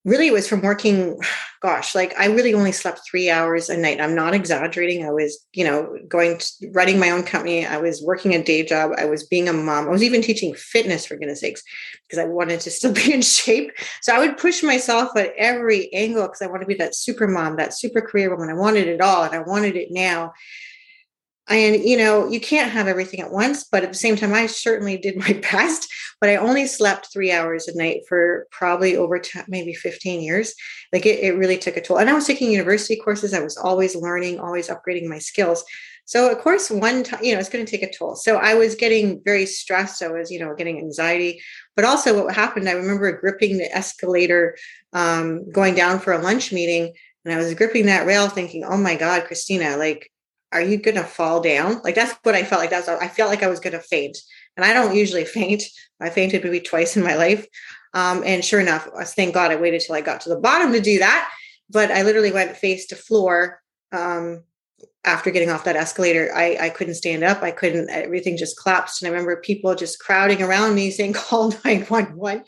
really 0.05 0.29
it 0.29 0.33
was 0.33 0.49
from 0.49 0.61
working 0.61 1.19
gosh 1.63 1.95
like 1.95 2.15
i 2.19 2.27
really 2.27 2.53
only 2.53 2.73
slept 2.73 3.01
three 3.09 3.31
hours 3.31 3.71
a 3.71 3.77
night. 3.77 4.01
I'm 4.01 4.15
not 4.15 4.35
exaggerating. 4.35 5.05
I 5.05 5.11
was 5.11 5.39
you 5.53 5.65
know 5.65 5.97
going 6.09 6.39
to, 6.39 6.71
running 6.73 6.99
my 6.99 7.11
own 7.11 7.23
company. 7.23 7.67
I 7.67 7.79
was 7.79 8.03
working 8.03 8.35
a 8.35 8.43
day 8.43 8.65
job. 8.65 8.93
I 8.99 9.07
was 9.07 9.27
being 9.27 9.49
a 9.49 9.53
mom. 9.53 9.87
I 9.87 9.91
was 9.91 10.03
even 10.03 10.21
teaching 10.21 10.55
fitness 10.55 11.07
for 11.07 11.17
goodness 11.17 11.41
sakes 11.41 11.63
because 12.07 12.19
i 12.19 12.27
wanted 12.27 12.61
to 12.61 12.71
still 12.79 12.93
be 12.93 13.13
in 13.13 13.23
shape. 13.23 13.71
So 14.03 14.15
i 14.15 14.19
would 14.19 14.37
push 14.37 14.63
myself 14.63 15.17
at 15.17 15.33
every 15.39 15.93
angle 15.95 16.25
because 16.25 16.43
i 16.43 16.47
wanted 16.47 16.65
to 16.65 16.69
be 16.69 16.75
that 16.75 16.95
super 16.95 17.27
mom 17.27 17.57
that 17.57 17.75
super 17.75 18.01
career 18.01 18.31
woman. 18.31 18.51
I 18.51 18.59
wanted 18.59 18.89
it 18.89 19.01
all 19.01 19.25
and 19.25 19.35
i 19.35 19.41
wanted 19.41 19.77
it 19.77 19.89
now 19.91 20.33
and 21.49 21.85
you 21.85 21.97
know 21.97 22.29
you 22.29 22.41
can't 22.41 22.71
have 22.71 22.87
everything 22.87 23.21
at 23.21 23.31
once 23.31 23.65
but 23.65 23.83
at 23.83 23.93
the 23.93 23.99
same 23.99 24.17
time 24.17 24.33
i 24.33 24.47
certainly 24.47 24.97
did 24.97 25.17
my 25.29 25.33
best 25.53 25.89
but 26.21 26.31
i 26.31 26.37
only 26.37 26.67
slept 26.67 27.13
three 27.13 27.31
hours 27.31 27.69
a 27.69 27.77
night 27.77 28.01
for 28.09 28.47
probably 28.51 28.97
over 28.97 29.19
t- 29.19 29.41
maybe 29.49 29.75
15 29.75 30.23
years. 30.23 30.55
Like 30.93 31.07
it, 31.07 31.21
it 31.21 31.37
really 31.37 31.59
took 31.59 31.77
a 31.77 31.81
toll. 31.81 31.99
And 31.99 32.09
i 32.09 32.15
was 32.15 32.27
taking 32.27 32.51
university 32.51 32.97
courses. 32.97 33.35
I 33.35 33.41
was 33.41 33.57
always 33.57 33.97
learning 33.97 34.41
always 34.41 34.69
upgrading 34.69 35.09
my 35.09 35.19
skills. 35.19 35.65
So 36.07 36.31
of 36.31 36.39
course 36.39 36.71
one 36.71 37.03
time 37.03 37.23
you 37.23 37.35
know 37.35 37.41
it's 37.41 37.49
going 37.49 37.65
to 37.65 37.71
take 37.71 37.83
a 37.83 37.93
toll. 37.93 38.17
So 38.17 38.37
i 38.37 38.55
was 38.55 38.75
getting 38.75 39.21
very 39.25 39.47
stressed. 39.47 40.03
I 40.03 40.09
was 40.09 40.31
you 40.31 40.41
know 40.41 40.55
getting 40.55 40.79
anxiety. 40.79 41.43
But 41.77 41.85
also 41.85 42.25
what 42.25 42.35
happened 42.35 42.69
i 42.69 42.73
remember 42.73 43.21
gripping 43.21 43.59
the 43.59 43.71
escalator 43.75 44.57
um, 44.93 45.51
going 45.51 45.75
down 45.75 45.99
for 45.99 46.13
a 46.13 46.23
lunch 46.23 46.53
meeting 46.53 46.95
and 47.25 47.35
i 47.35 47.37
was 47.37 47.53
gripping 47.55 47.87
that 47.87 48.07
rail 48.07 48.29
thinking 48.29 48.65
oh 48.65 48.77
my 48.77 48.95
god 48.95 49.25
kristina 49.25 49.77
like 49.77 50.11
are 50.55 50.63
you 50.63 50.79
going 50.79 50.95
to 50.95 51.03
fall 51.05 51.41
down? 51.41 51.81
Like 51.83 51.97
that's 51.97 52.15
what 52.23 52.35
I 52.35 52.45
felt 52.45 52.61
like. 52.61 52.71
That's 52.71 52.89
I 52.89 53.09
felt 53.09 53.29
like 53.29 53.43
I 53.43 53.49
was 53.49 53.61
going 53.61 53.73
to 53.73 53.81
faint, 53.81 54.17
and 54.57 54.65
I 54.65 54.73
don't 54.73 54.95
usually 54.95 55.25
faint. 55.25 55.65
I 56.01 56.11
fainted 56.11 56.45
maybe 56.45 56.61
twice 56.61 56.97
in 56.97 57.03
my 57.03 57.17
life, 57.17 57.47
um, 57.93 58.23
and 58.25 58.45
sure 58.45 58.61
enough, 58.61 58.89
thank 59.17 59.35
God 59.35 59.51
I 59.51 59.57
waited 59.57 59.81
till 59.81 59.97
I 59.97 60.01
got 60.01 60.21
to 60.23 60.29
the 60.29 60.41
bottom 60.41 60.73
to 60.73 60.81
do 60.81 61.01
that. 61.01 61.29
But 61.69 61.91
I 61.91 62.03
literally 62.03 62.31
went 62.31 62.57
face 62.57 62.87
to 62.87 62.97
floor 62.97 63.61
um, 63.91 64.45
after 65.05 65.31
getting 65.31 65.51
off 65.51 65.65
that 65.65 65.77
escalator. 65.77 66.31
I, 66.35 66.57
I 66.61 66.69
couldn't 66.71 66.95
stand 66.95 67.25
up. 67.25 67.43
I 67.43 67.51
couldn't. 67.51 67.91
Everything 67.91 68.37
just 68.37 68.61
collapsed, 68.61 69.03
and 69.03 69.09
I 69.09 69.13
remember 69.13 69.41
people 69.41 69.75
just 69.75 69.99
crowding 69.99 70.41
around 70.41 70.77
me 70.77 70.93
saying, 70.93 71.13
"Call 71.15 71.53
nine 71.65 71.83
one 71.87 72.17
one." 72.17 72.45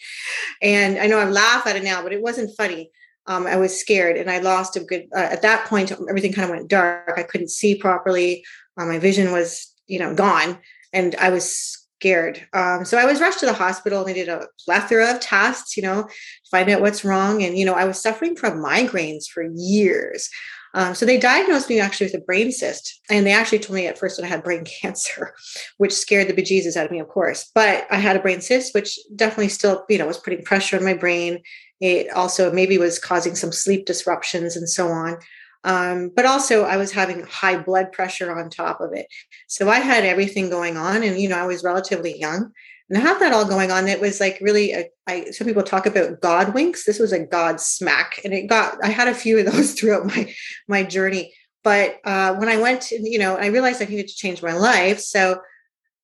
And 0.62 0.98
I 0.98 1.06
know 1.06 1.18
I 1.18 1.24
laugh 1.24 1.66
at 1.66 1.76
it 1.76 1.82
now, 1.82 2.02
but 2.02 2.12
it 2.12 2.22
wasn't 2.22 2.56
funny 2.56 2.92
um, 3.26 3.46
I 3.46 3.56
was 3.56 3.78
scared 3.78 4.16
and 4.16 4.30
I 4.30 4.38
lost 4.38 4.76
a 4.76 4.80
good, 4.80 5.08
uh, 5.14 5.20
at 5.20 5.42
that 5.42 5.66
point, 5.66 5.92
everything 5.92 6.32
kind 6.32 6.44
of 6.44 6.56
went 6.56 6.68
dark. 6.68 7.14
I 7.16 7.22
couldn't 7.22 7.50
see 7.50 7.74
properly. 7.74 8.44
Uh, 8.78 8.86
my 8.86 8.98
vision 8.98 9.32
was, 9.32 9.72
you 9.86 9.98
know, 9.98 10.14
gone. 10.14 10.58
And 10.92 11.14
I 11.16 11.30
was 11.30 11.86
scared. 11.98 12.46
Um, 12.52 12.84
so 12.84 12.98
I 12.98 13.04
was 13.04 13.20
rushed 13.20 13.40
to 13.40 13.46
the 13.46 13.52
hospital 13.52 14.00
and 14.00 14.08
they 14.08 14.14
did 14.14 14.28
a 14.28 14.46
plethora 14.64 15.12
of 15.12 15.20
tests, 15.20 15.76
you 15.76 15.82
know, 15.82 16.08
find 16.50 16.68
out 16.68 16.80
what's 16.80 17.04
wrong. 17.04 17.42
And, 17.42 17.56
you 17.56 17.64
know, 17.64 17.74
I 17.74 17.84
was 17.84 18.00
suffering 18.00 18.36
from 18.36 18.62
migraines 18.62 19.26
for 19.26 19.42
years. 19.54 20.28
Um, 20.74 20.94
so 20.94 21.06
they 21.06 21.16
diagnosed 21.16 21.70
me 21.70 21.80
actually 21.80 22.08
with 22.08 22.22
a 22.22 22.24
brain 22.24 22.52
cyst. 22.52 23.00
And 23.08 23.26
they 23.26 23.32
actually 23.32 23.60
told 23.60 23.76
me 23.76 23.86
at 23.86 23.98
first 23.98 24.16
that 24.16 24.24
I 24.24 24.28
had 24.28 24.44
brain 24.44 24.64
cancer, 24.82 25.34
which 25.78 25.92
scared 25.92 26.28
the 26.28 26.34
bejesus 26.34 26.76
out 26.76 26.84
of 26.84 26.92
me, 26.92 27.00
of 27.00 27.08
course. 27.08 27.50
But 27.54 27.86
I 27.90 27.96
had 27.96 28.14
a 28.14 28.20
brain 28.20 28.42
cyst, 28.42 28.74
which 28.74 28.98
definitely 29.16 29.48
still, 29.48 29.84
you 29.88 29.96
know, 29.96 30.06
was 30.06 30.18
putting 30.18 30.44
pressure 30.44 30.76
on 30.76 30.84
my 30.84 30.94
brain. 30.94 31.42
It 31.80 32.10
also 32.10 32.52
maybe 32.52 32.78
was 32.78 32.98
causing 32.98 33.34
some 33.34 33.52
sleep 33.52 33.86
disruptions 33.86 34.56
and 34.56 34.68
so 34.68 34.88
on. 34.88 35.18
Um, 35.64 36.10
but 36.14 36.26
also 36.26 36.62
I 36.62 36.76
was 36.76 36.92
having 36.92 37.24
high 37.24 37.58
blood 37.58 37.92
pressure 37.92 38.36
on 38.36 38.50
top 38.50 38.80
of 38.80 38.92
it. 38.92 39.06
So 39.48 39.68
I 39.68 39.80
had 39.80 40.04
everything 40.04 40.48
going 40.48 40.76
on 40.76 41.02
and, 41.02 41.18
you 41.18 41.28
know, 41.28 41.38
I 41.38 41.46
was 41.46 41.64
relatively 41.64 42.18
young 42.18 42.52
and 42.88 42.98
I 42.98 43.00
had 43.00 43.18
that 43.18 43.32
all 43.32 43.44
going 43.44 43.72
on. 43.72 43.88
It 43.88 44.00
was 44.00 44.20
like 44.20 44.38
really, 44.40 44.72
a, 44.72 44.86
I, 45.08 45.30
some 45.32 45.46
people 45.46 45.64
talk 45.64 45.86
about 45.86 46.20
God 46.20 46.54
winks. 46.54 46.84
This 46.84 47.00
was 47.00 47.12
a 47.12 47.26
God 47.26 47.60
smack. 47.60 48.20
And 48.24 48.32
it 48.32 48.46
got, 48.46 48.78
I 48.82 48.88
had 48.88 49.08
a 49.08 49.14
few 49.14 49.38
of 49.38 49.46
those 49.46 49.72
throughout 49.78 50.06
my, 50.06 50.32
my 50.68 50.84
journey. 50.84 51.34
But 51.64 51.98
uh, 52.04 52.36
when 52.36 52.48
I 52.48 52.58
went, 52.58 52.82
to, 52.82 53.00
you 53.02 53.18
know, 53.18 53.36
I 53.36 53.46
realized 53.46 53.82
I 53.82 53.86
needed 53.86 54.06
to 54.06 54.14
change 54.14 54.40
my 54.40 54.52
life. 54.52 55.00
So 55.00 55.40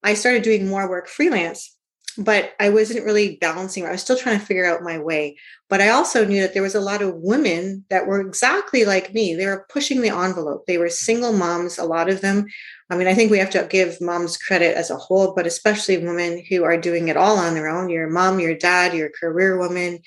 I 0.03 0.15
started 0.15 0.43
doing 0.43 0.67
more 0.67 0.89
work 0.89 1.07
freelance 1.07 1.77
but 2.19 2.55
I 2.61 2.69
wasn't 2.69 3.05
really 3.05 3.37
balancing. 3.37 3.87
I 3.87 3.93
was 3.93 4.03
still 4.03 4.17
trying 4.17 4.39
to 4.39 4.45
figure 4.45 4.65
out 4.65 4.83
my 4.83 4.99
way. 4.99 5.37
But 5.69 5.81
I 5.81 5.89
also 5.89 6.25
knew 6.25 6.41
that 6.43 6.55
there 6.55 6.63
was 6.63 6.75
a 6.75 6.81
lot 6.81 7.03
of 7.03 7.15
women 7.17 7.85
that 7.91 8.07
were 8.07 8.21
exactly 8.21 8.85
like 8.85 9.15
me. 9.15 9.35
They 9.35 9.47
were 9.47 9.67
pushing 9.71 10.03
the 10.03 10.11
envelope. 10.11 10.67
They 10.67 10.79
were 10.79 10.89
single 10.89 11.33
moms, 11.33 11.79
a 11.79 11.85
lot 11.85 12.09
of 12.09 12.21
them. 12.21 12.47
I 12.91 12.97
mean, 12.97 13.09
I 13.09 13.15
think 13.15 13.31
we 13.31 13.39
have 13.39 13.51
to 13.51 13.67
give 13.71 14.01
moms 14.01 14.37
credit 14.37 14.77
as 14.77 14.91
a 14.91 14.97
whole, 14.97 15.35
but 15.35 15.47
especially 15.47 15.99
women 15.99 16.45
who 16.49 16.65
are 16.65 16.77
doing 16.77 17.09
it 17.09 17.17
all 17.17 17.39
on 17.39 17.55
their 17.55 17.69
own. 17.69 17.89
Your 17.89 18.09
mom, 18.09 18.41
your 18.41 18.57
dad, 18.57 18.95
your 18.95 19.11
career 19.11 19.59
woman, 19.59 20.01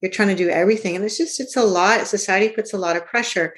you're 0.00 0.12
trying 0.12 0.28
to 0.28 0.36
do 0.36 0.48
everything. 0.48 0.96
And 0.96 1.04
it's 1.04 1.18
just, 1.18 1.40
it's 1.40 1.56
a 1.56 1.64
lot. 1.64 2.06
Society 2.06 2.54
puts 2.54 2.72
a 2.72 2.78
lot 2.78 2.96
of 2.96 3.06
pressure. 3.06 3.54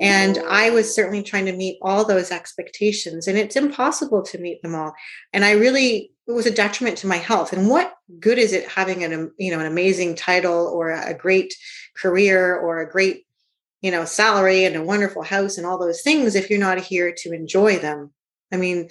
And 0.00 0.38
I 0.48 0.70
was 0.70 0.92
certainly 0.92 1.22
trying 1.22 1.46
to 1.46 1.52
meet 1.52 1.78
all 1.80 2.04
those 2.04 2.32
expectations, 2.32 3.28
and 3.28 3.38
it's 3.38 3.54
impossible 3.54 4.22
to 4.22 4.38
meet 4.38 4.60
them 4.60 4.74
all. 4.74 4.92
And 5.32 5.44
I 5.44 5.52
really 5.52 6.10
it 6.26 6.32
was 6.32 6.46
a 6.46 6.50
detriment 6.50 6.98
to 6.98 7.06
my 7.06 7.16
health. 7.16 7.52
And 7.52 7.68
what 7.68 7.94
good 8.20 8.38
is 8.38 8.52
it 8.52 8.68
having 8.68 9.04
an 9.04 9.32
you 9.38 9.50
know 9.50 9.60
an 9.60 9.66
amazing 9.66 10.14
title 10.14 10.66
or 10.66 10.90
a 10.90 11.14
great 11.14 11.54
career 11.96 12.56
or 12.56 12.80
a 12.80 12.90
great 12.90 13.26
you 13.80 13.90
know 13.90 14.04
salary 14.04 14.64
and 14.64 14.76
a 14.76 14.82
wonderful 14.82 15.22
house 15.22 15.58
and 15.58 15.66
all 15.66 15.78
those 15.78 16.02
things 16.02 16.34
if 16.34 16.50
you're 16.50 16.58
not 16.58 16.78
here 16.78 17.12
to 17.18 17.32
enjoy 17.32 17.78
them? 17.78 18.12
I 18.52 18.56
mean, 18.56 18.88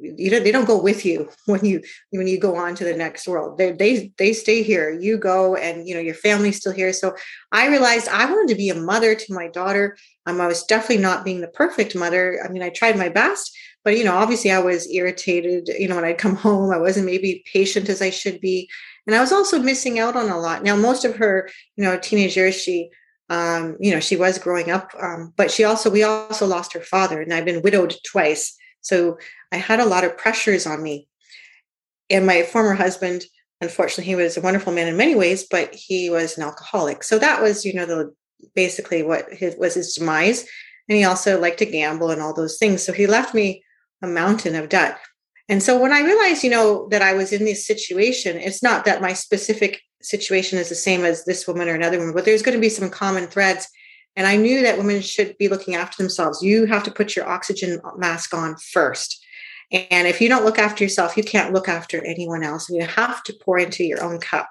you 0.00 0.30
know 0.30 0.40
they 0.40 0.52
don't 0.52 0.66
go 0.66 0.80
with 0.80 1.04
you 1.04 1.28
when 1.46 1.64
you 1.64 1.82
when 2.10 2.26
you 2.26 2.38
go 2.38 2.56
on 2.56 2.74
to 2.74 2.84
the 2.84 2.96
next 2.96 3.28
world. 3.28 3.58
They 3.58 3.72
they 3.72 4.12
they 4.18 4.32
stay 4.32 4.62
here. 4.62 4.90
You 4.90 5.18
go 5.18 5.56
and 5.56 5.86
you 5.86 5.94
know 5.94 6.00
your 6.00 6.14
family's 6.14 6.58
still 6.58 6.72
here. 6.72 6.92
So 6.92 7.14
i 7.52 7.68
realized 7.68 8.08
i 8.08 8.24
wanted 8.24 8.48
to 8.48 8.58
be 8.58 8.70
a 8.70 8.74
mother 8.74 9.14
to 9.14 9.34
my 9.34 9.48
daughter. 9.48 9.96
Um, 10.26 10.40
i 10.40 10.46
was 10.46 10.64
definitely 10.64 11.02
not 11.02 11.24
being 11.24 11.40
the 11.40 11.48
perfect 11.48 11.94
mother. 11.94 12.40
I 12.44 12.48
mean 12.48 12.62
i 12.62 12.70
tried 12.70 12.98
my 12.98 13.08
best 13.08 13.56
but 13.84 13.96
you 13.96 14.04
know 14.04 14.14
obviously 14.14 14.50
i 14.52 14.60
was 14.60 14.88
irritated 14.90 15.68
you 15.78 15.88
know 15.88 15.96
when 15.96 16.04
i'd 16.04 16.18
come 16.18 16.36
home. 16.46 16.72
I 16.72 16.78
wasn't 16.78 17.06
maybe 17.06 17.44
patient 17.52 17.88
as 17.88 18.02
i 18.02 18.10
should 18.10 18.40
be. 18.40 18.68
And 19.06 19.14
i 19.14 19.20
was 19.20 19.32
also 19.32 19.58
missing 19.58 19.98
out 19.98 20.16
on 20.16 20.30
a 20.30 20.38
lot. 20.38 20.62
Now 20.62 20.76
most 20.76 21.04
of 21.04 21.16
her 21.16 21.48
you 21.76 21.84
know 21.84 21.98
teenage 21.98 22.36
years 22.36 22.54
she 22.54 22.90
um, 23.30 23.78
you 23.80 23.92
know 23.92 24.00
she 24.00 24.16
was 24.16 24.38
growing 24.38 24.70
up 24.70 24.90
um, 25.00 25.32
but 25.36 25.50
she 25.50 25.64
also 25.64 25.88
we 25.90 26.02
also 26.02 26.46
lost 26.46 26.74
her 26.74 26.80
father 26.80 27.22
and 27.22 27.32
i've 27.32 27.46
been 27.46 27.62
widowed 27.62 27.94
twice 28.04 28.58
so 28.82 29.18
I 29.50 29.56
had 29.56 29.80
a 29.80 29.86
lot 29.86 30.04
of 30.04 30.18
pressures 30.18 30.66
on 30.66 30.82
me. 30.82 31.08
And 32.10 32.26
my 32.26 32.42
former 32.42 32.74
husband, 32.74 33.24
unfortunately, 33.60 34.04
he 34.04 34.16
was 34.16 34.36
a 34.36 34.42
wonderful 34.42 34.72
man 34.72 34.88
in 34.88 34.96
many 34.96 35.14
ways, 35.14 35.44
but 35.50 35.74
he 35.74 36.10
was 36.10 36.36
an 36.36 36.44
alcoholic. 36.44 37.02
So 37.02 37.18
that 37.18 37.40
was, 37.40 37.64
you 37.64 37.72
know, 37.72 37.86
the 37.86 38.14
basically 38.54 39.02
what 39.02 39.32
his 39.32 39.56
was 39.56 39.74
his 39.74 39.94
demise. 39.94 40.46
And 40.88 40.98
he 40.98 41.04
also 41.04 41.40
liked 41.40 41.58
to 41.60 41.66
gamble 41.66 42.10
and 42.10 42.20
all 42.20 42.34
those 42.34 42.58
things. 42.58 42.82
So 42.82 42.92
he 42.92 43.06
left 43.06 43.34
me 43.34 43.64
a 44.02 44.08
mountain 44.08 44.56
of 44.56 44.68
debt. 44.68 44.98
And 45.48 45.62
so 45.62 45.80
when 45.80 45.92
I 45.92 46.00
realized, 46.00 46.44
you 46.44 46.50
know, 46.50 46.88
that 46.90 47.02
I 47.02 47.14
was 47.14 47.32
in 47.32 47.44
this 47.44 47.66
situation, 47.66 48.36
it's 48.36 48.62
not 48.62 48.84
that 48.84 49.00
my 49.00 49.12
specific 49.12 49.80
situation 50.02 50.58
is 50.58 50.68
the 50.68 50.74
same 50.74 51.04
as 51.04 51.24
this 51.24 51.46
woman 51.46 51.68
or 51.68 51.74
another 51.74 51.98
woman, 51.98 52.14
but 52.14 52.24
there's 52.24 52.42
going 52.42 52.56
to 52.56 52.60
be 52.60 52.68
some 52.68 52.90
common 52.90 53.26
threads 53.26 53.68
and 54.16 54.26
I 54.26 54.36
knew 54.36 54.62
that 54.62 54.78
women 54.78 55.00
should 55.00 55.36
be 55.38 55.48
looking 55.48 55.74
after 55.74 56.02
themselves. 56.02 56.42
You 56.42 56.66
have 56.66 56.82
to 56.84 56.90
put 56.90 57.16
your 57.16 57.28
oxygen 57.28 57.80
mask 57.96 58.34
on 58.34 58.56
first. 58.56 59.24
And 59.70 60.06
if 60.06 60.20
you 60.20 60.28
don't 60.28 60.44
look 60.44 60.58
after 60.58 60.84
yourself, 60.84 61.16
you 61.16 61.24
can't 61.24 61.54
look 61.54 61.66
after 61.66 62.04
anyone 62.04 62.42
else. 62.42 62.68
And 62.68 62.78
you 62.78 62.86
have 62.86 63.22
to 63.24 63.32
pour 63.32 63.58
into 63.58 63.84
your 63.84 64.02
own 64.02 64.20
cup, 64.20 64.50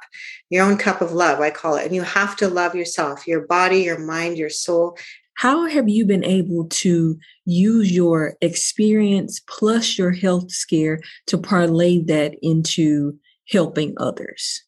your 0.49 0.65
own 0.65 0.77
cup 0.77 0.99
of 0.99 1.11
love, 1.11 1.39
I 1.39 1.51
call 1.51 1.75
it. 1.75 1.85
And 1.85 1.93
you 1.93 2.01
have 2.01 2.35
to 2.37 2.47
love 2.47 2.73
yourself, 2.73 3.27
your 3.27 3.45
body, 3.45 3.83
your 3.83 3.99
mind, 3.99 4.37
your 4.37 4.49
soul. 4.49 4.97
How 5.35 5.67
have 5.67 5.87
you 5.87 6.05
been 6.05 6.25
able 6.25 6.67
to 6.67 7.19
use 7.45 7.91
your 7.91 8.35
experience 8.41 9.39
plus 9.47 9.95
your 9.95 10.11
health 10.11 10.51
scare 10.51 10.99
to 11.27 11.37
parlay 11.37 12.01
that 12.05 12.35
into 12.41 13.19
helping 13.47 13.93
others? 13.97 14.63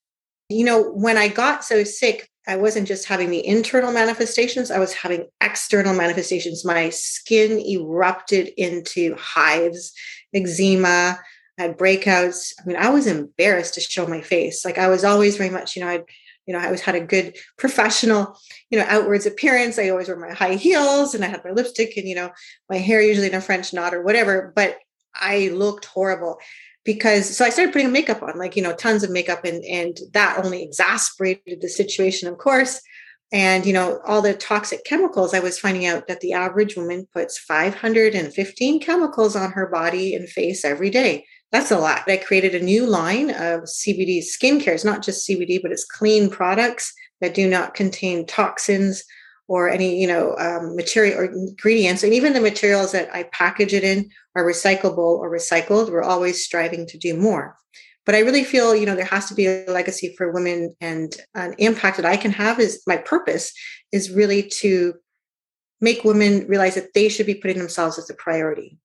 You 0.49 0.65
know, 0.65 0.83
when 0.91 1.17
I 1.17 1.29
got 1.29 1.63
so 1.63 1.83
sick, 1.83 2.29
I 2.47 2.57
wasn't 2.57 2.87
just 2.87 3.07
having 3.07 3.29
the 3.29 3.45
internal 3.45 3.91
manifestations, 3.91 4.71
I 4.71 4.79
was 4.79 4.93
having 4.93 5.27
external 5.41 5.93
manifestations. 5.93 6.65
My 6.65 6.89
skin 6.89 7.59
erupted 7.59 8.49
into 8.57 9.15
hives, 9.17 9.93
eczema, 10.33 11.19
I 11.57 11.61
had 11.61 11.77
breakouts. 11.77 12.53
I 12.59 12.65
mean, 12.65 12.77
I 12.77 12.89
was 12.89 13.07
embarrassed 13.07 13.75
to 13.75 13.81
show 13.81 14.07
my 14.07 14.21
face. 14.21 14.65
Like 14.65 14.77
I 14.77 14.87
was 14.89 15.03
always 15.03 15.37
very 15.37 15.49
much, 15.49 15.75
you 15.75 15.83
know, 15.83 15.89
I'd, 15.89 16.03
you 16.45 16.53
know, 16.53 16.59
I 16.59 16.65
always 16.65 16.81
had 16.81 16.95
a 16.95 16.99
good 16.99 17.37
professional, 17.57 18.37
you 18.69 18.79
know, 18.79 18.85
outwards 18.87 19.25
appearance. 19.25 19.77
I 19.79 19.89
always 19.89 20.07
wore 20.07 20.17
my 20.17 20.33
high 20.33 20.55
heels 20.55 21.13
and 21.13 21.23
I 21.23 21.27
had 21.27 21.45
my 21.45 21.51
lipstick 21.51 21.95
and, 21.95 22.07
you 22.07 22.15
know, 22.15 22.31
my 22.69 22.77
hair 22.77 23.01
usually 23.01 23.27
in 23.27 23.35
a 23.35 23.41
French 23.41 23.73
knot 23.73 23.93
or 23.93 24.01
whatever, 24.01 24.51
but 24.55 24.77
I 25.15 25.49
looked 25.49 25.85
horrible 25.85 26.39
because 26.85 27.35
so 27.35 27.45
I 27.45 27.49
started 27.49 27.73
putting 27.73 27.91
makeup 27.91 28.21
on, 28.21 28.37
like, 28.37 28.55
you 28.55 28.61
know, 28.61 28.73
tons 28.73 29.03
of 29.03 29.09
makeup, 29.09 29.45
and 29.45 29.63
and 29.65 29.97
that 30.13 30.43
only 30.43 30.63
exasperated 30.63 31.61
the 31.61 31.69
situation, 31.69 32.27
of 32.27 32.37
course. 32.37 32.81
And 33.31 33.65
you 33.65 33.73
know, 33.73 33.99
all 34.05 34.21
the 34.21 34.35
toxic 34.35 34.85
chemicals, 34.85 35.33
I 35.33 35.39
was 35.39 35.59
finding 35.59 35.85
out 35.85 36.07
that 36.07 36.19
the 36.19 36.33
average 36.33 36.75
woman 36.75 37.07
puts 37.13 37.39
515 37.39 38.79
chemicals 38.79 39.35
on 39.35 39.51
her 39.51 39.67
body 39.67 40.13
and 40.13 40.29
face 40.29 40.63
every 40.63 40.89
day. 40.89 41.25
That's 41.51 41.71
a 41.71 41.79
lot. 41.79 42.03
I 42.07 42.17
created 42.17 42.55
a 42.55 42.63
new 42.63 42.85
line 42.85 43.29
of 43.29 43.61
CBD 43.63 44.19
skincare. 44.23 44.73
It's 44.73 44.83
not 44.83 45.03
just 45.03 45.27
CBD, 45.27 45.61
but 45.61 45.71
it's 45.71 45.85
clean 45.85 46.29
products 46.29 46.93
that 47.21 47.33
do 47.33 47.47
not 47.47 47.73
contain 47.73 48.25
toxins 48.25 49.03
or 49.47 49.69
any 49.69 49.99
you 49.99 50.07
know 50.07 50.35
um, 50.37 50.75
material 50.75 51.19
or 51.19 51.25
ingredients 51.25 52.03
and 52.03 52.13
even 52.13 52.33
the 52.33 52.41
materials 52.41 52.91
that 52.91 53.13
i 53.13 53.23
package 53.23 53.73
it 53.73 53.83
in 53.83 54.09
are 54.35 54.43
recyclable 54.43 55.19
or 55.19 55.29
recycled. 55.29 55.91
We're 55.91 56.01
always 56.01 56.43
striving 56.43 56.87
to 56.87 56.97
do 56.97 57.15
more. 57.15 57.57
But 58.05 58.15
i 58.15 58.19
really 58.19 58.43
feel 58.43 58.75
you 58.75 58.85
know 58.85 58.95
there 58.95 59.05
has 59.05 59.27
to 59.27 59.35
be 59.35 59.47
a 59.47 59.65
legacy 59.67 60.13
for 60.17 60.31
women 60.31 60.75
and 60.81 61.15
an 61.35 61.55
impact 61.57 61.97
that 61.97 62.05
i 62.05 62.17
can 62.17 62.31
have 62.31 62.59
is 62.59 62.81
my 62.87 62.97
purpose 62.97 63.53
is 63.91 64.11
really 64.11 64.43
to 64.43 64.95
make 65.81 66.03
women 66.03 66.47
realize 66.47 66.75
that 66.75 66.93
they 66.93 67.09
should 67.09 67.25
be 67.25 67.35
putting 67.35 67.57
themselves 67.57 67.97
as 67.99 68.09
a 68.09 68.13
priority. 68.13 68.77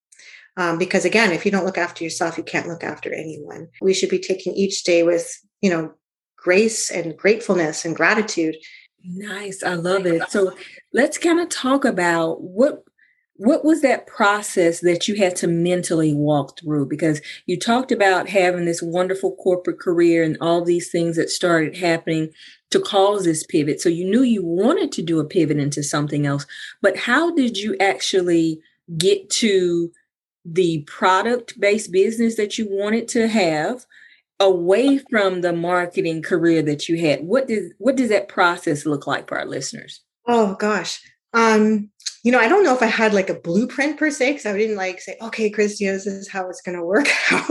Um, 0.57 0.77
because 0.79 1.05
again 1.05 1.33
if 1.33 1.45
you 1.45 1.50
don't 1.50 1.65
look 1.65 1.79
after 1.79 2.05
yourself 2.05 2.37
you 2.38 2.45
can't 2.45 2.69
look 2.69 2.85
after 2.85 3.12
anyone. 3.12 3.69
We 3.81 3.95
should 3.95 4.11
be 4.11 4.19
taking 4.19 4.55
each 4.55 4.85
day 4.85 5.03
with 5.03 5.33
you 5.62 5.71
know 5.71 5.95
grace 6.37 6.91
and 6.91 7.17
gratefulness 7.17 7.85
and 7.85 7.97
gratitude 7.97 8.57
Nice. 9.05 9.62
I 9.62 9.75
love 9.75 10.07
it. 10.07 10.31
So 10.31 10.57
let's 10.93 11.19
kind 11.19 11.40
of 11.40 11.49
talk 11.49 11.85
about 11.85 12.43
what 12.43 12.85
what 13.38 13.64
was 13.64 13.83
that 13.83 14.09
process 14.09 14.81
that 14.81 15.07
you 15.07 15.14
had 15.14 15.37
to 15.37 15.47
mentally 15.47 16.12
walk 16.12 16.59
through 16.59 16.85
because 16.85 17.23
you 17.47 17.57
talked 17.57 17.93
about 17.93 18.28
having 18.28 18.64
this 18.64 18.83
wonderful 18.83 19.37
corporate 19.37 19.78
career 19.78 20.25
and 20.25 20.37
all 20.40 20.64
these 20.64 20.90
things 20.90 21.17
that 21.17 21.31
started 21.31 21.76
happening 21.76 22.31
to 22.71 22.81
cause 22.81 23.25
this 23.25 23.45
pivot 23.45 23.81
so 23.81 23.88
you 23.88 24.05
knew 24.05 24.23
you 24.23 24.45
wanted 24.45 24.90
to 24.90 25.02
do 25.02 25.21
a 25.21 25.25
pivot 25.25 25.57
into 25.57 25.85
something 25.85 26.26
else 26.26 26.47
but 26.83 26.97
how 26.97 27.33
did 27.33 27.57
you 27.57 27.76
actually 27.78 28.61
get 28.99 29.31
to 29.31 29.93
the 30.45 30.83
product 30.83 31.59
based 31.61 31.93
business 31.93 32.35
that 32.35 32.59
you 32.59 32.67
wanted 32.69 33.07
to 33.07 33.28
have 33.28 33.87
away 34.40 34.99
from 35.11 35.40
the 35.40 35.52
marketing 35.52 36.23
career 36.23 36.62
that 36.62 36.88
you 36.88 36.97
had 36.99 37.25
what 37.25 37.49
does 37.49 37.73
what 37.78 37.97
does 37.97 38.09
that 38.09 38.28
process 38.28 38.87
look 38.87 39.07
like 39.07 39.28
for 39.28 39.38
our 39.38 39.47
listeners? 39.47 40.02
Oh 40.26 40.54
gosh. 40.54 41.00
Um 41.35 41.90
you 42.25 42.33
know 42.33 42.40
i 42.40 42.49
don't 42.49 42.64
know 42.64 42.75
if 42.75 42.83
i 42.83 42.87
had 42.87 43.14
like 43.14 43.30
a 43.30 43.38
blueprint 43.40 43.97
per 43.97 44.11
se 44.11 44.33
because 44.33 44.47
i 44.47 44.57
didn't 44.57 44.76
like 44.76 45.00
say 45.00 45.16
okay 45.23 45.49
christy 45.49 45.87
this 45.87 46.04
is 46.04 46.28
how 46.28 46.49
it's 46.49 46.61
going 46.61 46.76
to 46.76 46.85
work 46.85 47.07
out. 47.33 47.50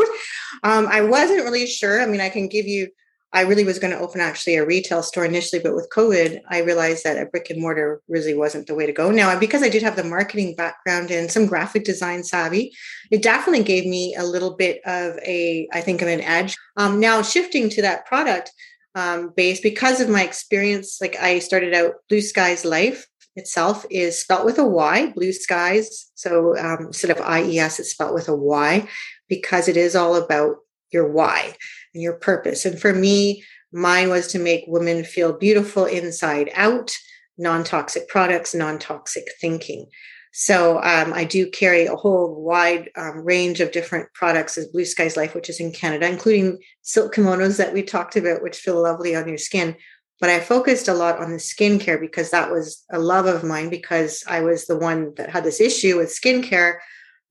Um 0.63 0.87
i 0.87 1.01
wasn't 1.01 1.43
really 1.43 1.67
sure. 1.67 2.01
I 2.01 2.05
mean 2.05 2.21
i 2.21 2.29
can 2.29 2.47
give 2.47 2.65
you 2.65 2.89
I 3.37 3.41
really 3.41 3.65
was 3.65 3.77
going 3.77 3.93
to 3.93 3.99
open 3.99 4.19
actually 4.19 4.55
a 4.55 4.65
retail 4.65 5.03
store 5.03 5.23
initially, 5.23 5.61
but 5.61 5.75
with 5.75 5.91
COVID, 5.91 6.41
I 6.49 6.61
realized 6.61 7.03
that 7.03 7.21
a 7.21 7.27
brick 7.27 7.51
and 7.51 7.61
mortar 7.61 8.01
really 8.07 8.33
wasn't 8.33 8.65
the 8.65 8.73
way 8.73 8.87
to 8.87 8.91
go. 8.91 9.11
Now, 9.11 9.37
because 9.37 9.61
I 9.61 9.69
did 9.69 9.83
have 9.83 9.95
the 9.95 10.03
marketing 10.03 10.55
background 10.55 11.11
and 11.11 11.31
some 11.31 11.45
graphic 11.45 11.83
design 11.83 12.23
savvy, 12.23 12.73
it 13.11 13.21
definitely 13.21 13.63
gave 13.63 13.85
me 13.85 14.15
a 14.15 14.23
little 14.23 14.55
bit 14.55 14.81
of 14.87 15.19
a, 15.19 15.69
I 15.71 15.81
think, 15.81 16.01
of 16.01 16.07
an 16.07 16.21
edge. 16.21 16.57
Um, 16.77 16.99
now, 16.99 17.21
shifting 17.21 17.69
to 17.69 17.83
that 17.83 18.07
product 18.07 18.51
um, 18.95 19.33
base, 19.37 19.61
because 19.61 20.01
of 20.01 20.09
my 20.09 20.23
experience, 20.23 20.97
like 20.99 21.15
I 21.17 21.37
started 21.37 21.75
out 21.75 21.93
BlueSkys 22.11 22.65
Life 22.65 23.05
itself 23.35 23.85
is 23.91 24.19
spelt 24.19 24.45
with 24.45 24.57
a 24.57 24.65
Y, 24.65 25.13
BlueSkys. 25.15 26.07
So 26.15 26.57
um, 26.57 26.87
instead 26.87 27.11
of 27.11 27.21
IES, 27.21 27.79
it's 27.79 27.91
spelt 27.91 28.15
with 28.15 28.29
a 28.29 28.35
Y 28.35 28.89
because 29.29 29.67
it 29.67 29.77
is 29.77 29.95
all 29.95 30.15
about 30.15 30.55
your 30.91 31.07
why 31.07 31.55
and 31.97 32.03
your 32.03 32.13
purpose. 32.13 32.63
And 32.63 32.79
for 32.79 32.93
me, 32.93 33.43
mine 33.73 34.09
was 34.09 34.27
to 34.27 34.39
make 34.39 34.65
women 34.67 35.03
feel 35.03 35.33
beautiful 35.33 35.85
inside 35.85 36.51
out, 36.53 36.95
non 37.37 37.63
toxic 37.63 38.07
products, 38.07 38.53
non 38.53 38.77
toxic 38.77 39.25
thinking. 39.41 39.87
So 40.31 40.77
um, 40.83 41.13
I 41.13 41.23
do 41.23 41.49
carry 41.49 41.87
a 41.87 41.95
whole 41.95 42.43
wide 42.43 42.91
um, 42.95 43.25
range 43.25 43.59
of 43.59 43.71
different 43.71 44.13
products 44.13 44.55
as 44.55 44.69
BlueSkys 44.71 45.17
Life, 45.17 45.33
which 45.33 45.49
is 45.49 45.59
in 45.59 45.71
Canada, 45.71 46.07
including 46.07 46.59
silk 46.83 47.15
kimonos 47.15 47.57
that 47.57 47.73
we 47.73 47.81
talked 47.81 48.15
about, 48.15 48.43
which 48.43 48.59
feel 48.59 48.79
lovely 48.79 49.15
on 49.15 49.27
your 49.27 49.39
skin. 49.39 49.75
But 50.19 50.29
I 50.29 50.39
focused 50.39 50.87
a 50.87 50.93
lot 50.93 51.17
on 51.17 51.31
the 51.31 51.37
skincare 51.37 51.99
because 51.99 52.29
that 52.29 52.51
was 52.51 52.83
a 52.91 52.99
love 52.99 53.25
of 53.25 53.43
mine 53.43 53.69
because 53.69 54.23
I 54.27 54.41
was 54.41 54.67
the 54.67 54.77
one 54.77 55.13
that 55.15 55.31
had 55.31 55.43
this 55.43 55.59
issue 55.59 55.97
with 55.97 56.09
skincare 56.15 56.75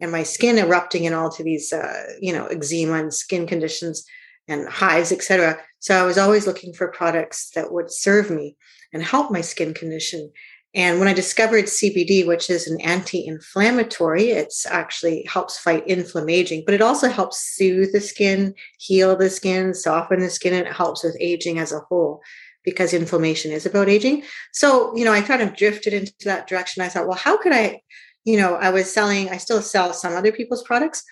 and 0.00 0.10
my 0.10 0.24
skin 0.24 0.58
erupting 0.58 1.04
in 1.04 1.14
all 1.14 1.30
to 1.30 1.44
these, 1.44 1.72
uh, 1.72 2.06
you 2.20 2.32
know, 2.32 2.46
eczema 2.46 2.94
and 2.94 3.14
skin 3.14 3.46
conditions 3.46 4.04
and 4.48 4.68
hives, 4.68 5.12
etc. 5.12 5.58
So 5.80 5.94
I 6.00 6.06
was 6.06 6.18
always 6.18 6.46
looking 6.46 6.72
for 6.72 6.88
products 6.88 7.50
that 7.54 7.72
would 7.72 7.90
serve 7.90 8.30
me 8.30 8.56
and 8.92 9.02
help 9.02 9.30
my 9.30 9.40
skin 9.40 9.74
condition. 9.74 10.30
And 10.74 10.98
when 10.98 11.08
I 11.08 11.14
discovered 11.14 11.64
CBD, 11.64 12.26
which 12.26 12.50
is 12.50 12.66
an 12.66 12.78
anti-inflammatory, 12.82 14.30
it's 14.30 14.66
actually 14.66 15.24
helps 15.24 15.58
fight 15.58 15.86
inflammation, 15.86 16.62
but 16.66 16.74
it 16.74 16.82
also 16.82 17.08
helps 17.08 17.54
soothe 17.56 17.92
the 17.92 18.00
skin, 18.00 18.54
heal 18.78 19.16
the 19.16 19.30
skin, 19.30 19.72
soften 19.72 20.20
the 20.20 20.28
skin, 20.28 20.52
and 20.52 20.66
it 20.66 20.74
helps 20.74 21.02
with 21.02 21.16
aging 21.18 21.58
as 21.58 21.72
a 21.72 21.80
whole 21.80 22.20
because 22.62 22.92
inflammation 22.92 23.52
is 23.52 23.64
about 23.64 23.88
aging. 23.88 24.24
So, 24.52 24.94
you 24.94 25.04
know, 25.04 25.12
I 25.12 25.22
kind 25.22 25.40
of 25.40 25.56
drifted 25.56 25.94
into 25.94 26.12
that 26.24 26.46
direction. 26.46 26.82
I 26.82 26.88
thought, 26.88 27.06
well, 27.06 27.16
how 27.16 27.38
could 27.38 27.52
I, 27.52 27.80
you 28.24 28.36
know, 28.36 28.56
I 28.56 28.70
was 28.70 28.92
selling, 28.92 29.30
I 29.30 29.38
still 29.38 29.62
sell 29.62 29.94
some 29.94 30.14
other 30.14 30.32
people's 30.32 30.64
products, 30.64 31.02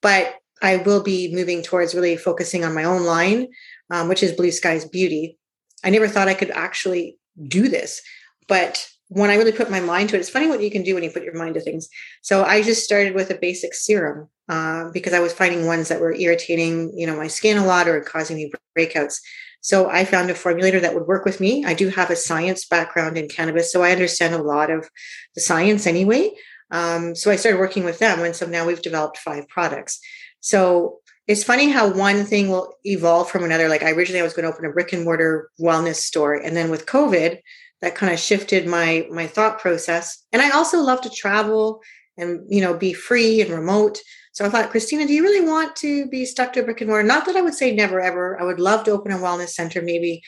but 0.00 0.36
I 0.62 0.76
will 0.76 1.02
be 1.02 1.34
moving 1.34 1.62
towards 1.62 1.94
really 1.94 2.16
focusing 2.16 2.64
on 2.64 2.74
my 2.74 2.84
own 2.84 3.02
line, 3.04 3.48
um, 3.90 4.08
which 4.08 4.22
is 4.22 4.32
BlueSkys 4.32 4.90
Beauty. 4.90 5.36
I 5.84 5.90
never 5.90 6.08
thought 6.08 6.28
I 6.28 6.34
could 6.34 6.50
actually 6.50 7.18
do 7.48 7.68
this, 7.68 8.00
but 8.48 8.88
when 9.08 9.28
I 9.28 9.34
really 9.34 9.52
put 9.52 9.70
my 9.70 9.80
mind 9.80 10.08
to 10.08 10.16
it, 10.16 10.20
it's 10.20 10.30
funny 10.30 10.46
what 10.46 10.62
you 10.62 10.70
can 10.70 10.82
do 10.82 10.94
when 10.94 11.02
you 11.02 11.10
put 11.10 11.24
your 11.24 11.36
mind 11.36 11.54
to 11.54 11.60
things. 11.60 11.88
So 12.22 12.44
I 12.44 12.62
just 12.62 12.84
started 12.84 13.14
with 13.14 13.30
a 13.30 13.34
basic 13.34 13.74
serum 13.74 14.28
uh, 14.48 14.90
because 14.90 15.12
I 15.12 15.20
was 15.20 15.34
finding 15.34 15.66
ones 15.66 15.88
that 15.88 16.00
were 16.00 16.14
irritating, 16.14 16.96
you 16.96 17.06
know, 17.06 17.16
my 17.16 17.26
skin 17.26 17.58
a 17.58 17.66
lot 17.66 17.88
or 17.88 18.00
causing 18.00 18.36
me 18.36 18.50
breakouts. 18.78 19.18
So 19.60 19.90
I 19.90 20.06
found 20.06 20.30
a 20.30 20.34
formulator 20.34 20.80
that 20.80 20.94
would 20.94 21.06
work 21.06 21.24
with 21.26 21.40
me. 21.40 21.64
I 21.64 21.74
do 21.74 21.88
have 21.90 22.10
a 22.10 22.16
science 22.16 22.66
background 22.66 23.18
in 23.18 23.28
cannabis, 23.28 23.70
so 23.70 23.82
I 23.82 23.92
understand 23.92 24.34
a 24.34 24.42
lot 24.42 24.70
of 24.70 24.88
the 25.34 25.40
science 25.40 25.86
anyway. 25.86 26.30
Um, 26.70 27.14
so 27.14 27.30
I 27.30 27.36
started 27.36 27.60
working 27.60 27.84
with 27.84 27.98
them, 27.98 28.20
and 28.20 28.34
so 28.34 28.46
now 28.46 28.66
we've 28.66 28.82
developed 28.82 29.18
five 29.18 29.46
products. 29.48 30.00
So 30.42 30.98
it's 31.28 31.44
funny 31.44 31.70
how 31.70 31.88
one 31.88 32.24
thing 32.24 32.48
will 32.48 32.74
evolve 32.84 33.30
from 33.30 33.44
another. 33.44 33.68
Like 33.68 33.82
I 33.82 33.92
originally 33.92 34.20
I 34.20 34.24
was 34.24 34.34
going 34.34 34.44
to 34.44 34.52
open 34.52 34.66
a 34.66 34.72
brick 34.72 34.92
and 34.92 35.04
mortar 35.04 35.50
wellness 35.58 35.96
store, 35.96 36.34
and 36.34 36.56
then 36.56 36.70
with 36.70 36.84
COVID, 36.86 37.38
that 37.80 37.94
kind 37.94 38.12
of 38.12 38.18
shifted 38.18 38.66
my 38.66 39.06
my 39.10 39.26
thought 39.26 39.58
process. 39.60 40.22
And 40.32 40.42
I 40.42 40.50
also 40.50 40.80
love 40.82 41.00
to 41.02 41.10
travel 41.10 41.80
and 42.18 42.40
you 42.48 42.60
know 42.60 42.74
be 42.74 42.92
free 42.92 43.40
and 43.40 43.50
remote. 43.50 44.00
So 44.32 44.44
I 44.44 44.48
thought, 44.48 44.70
Kristina, 44.70 45.06
do 45.06 45.12
you 45.12 45.22
really 45.22 45.46
want 45.46 45.76
to 45.76 46.06
be 46.08 46.24
stuck 46.24 46.54
to 46.54 46.62
brick 46.62 46.80
and 46.80 46.88
mortar? 46.88 47.06
Not 47.06 47.26
that 47.26 47.36
I 47.36 47.42
would 47.42 47.54
say 47.54 47.74
never 47.74 48.00
ever. 48.00 48.40
I 48.40 48.44
would 48.44 48.60
love 48.60 48.84
to 48.84 48.90
open 48.90 49.12
a 49.12 49.18
wellness 49.18 49.50
center, 49.50 49.82
maybe, 49.82 50.22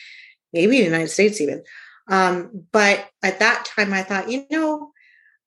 maybe 0.53 0.77
in 0.77 0.83
the 0.83 0.89
United 0.91 1.09
States 1.09 1.41
even. 1.41 1.63
Um, 2.07 2.65
but 2.71 3.09
at 3.23 3.39
that 3.39 3.65
time, 3.65 3.93
I 3.93 4.03
thought, 4.03 4.29
you 4.29 4.45
know, 4.51 4.91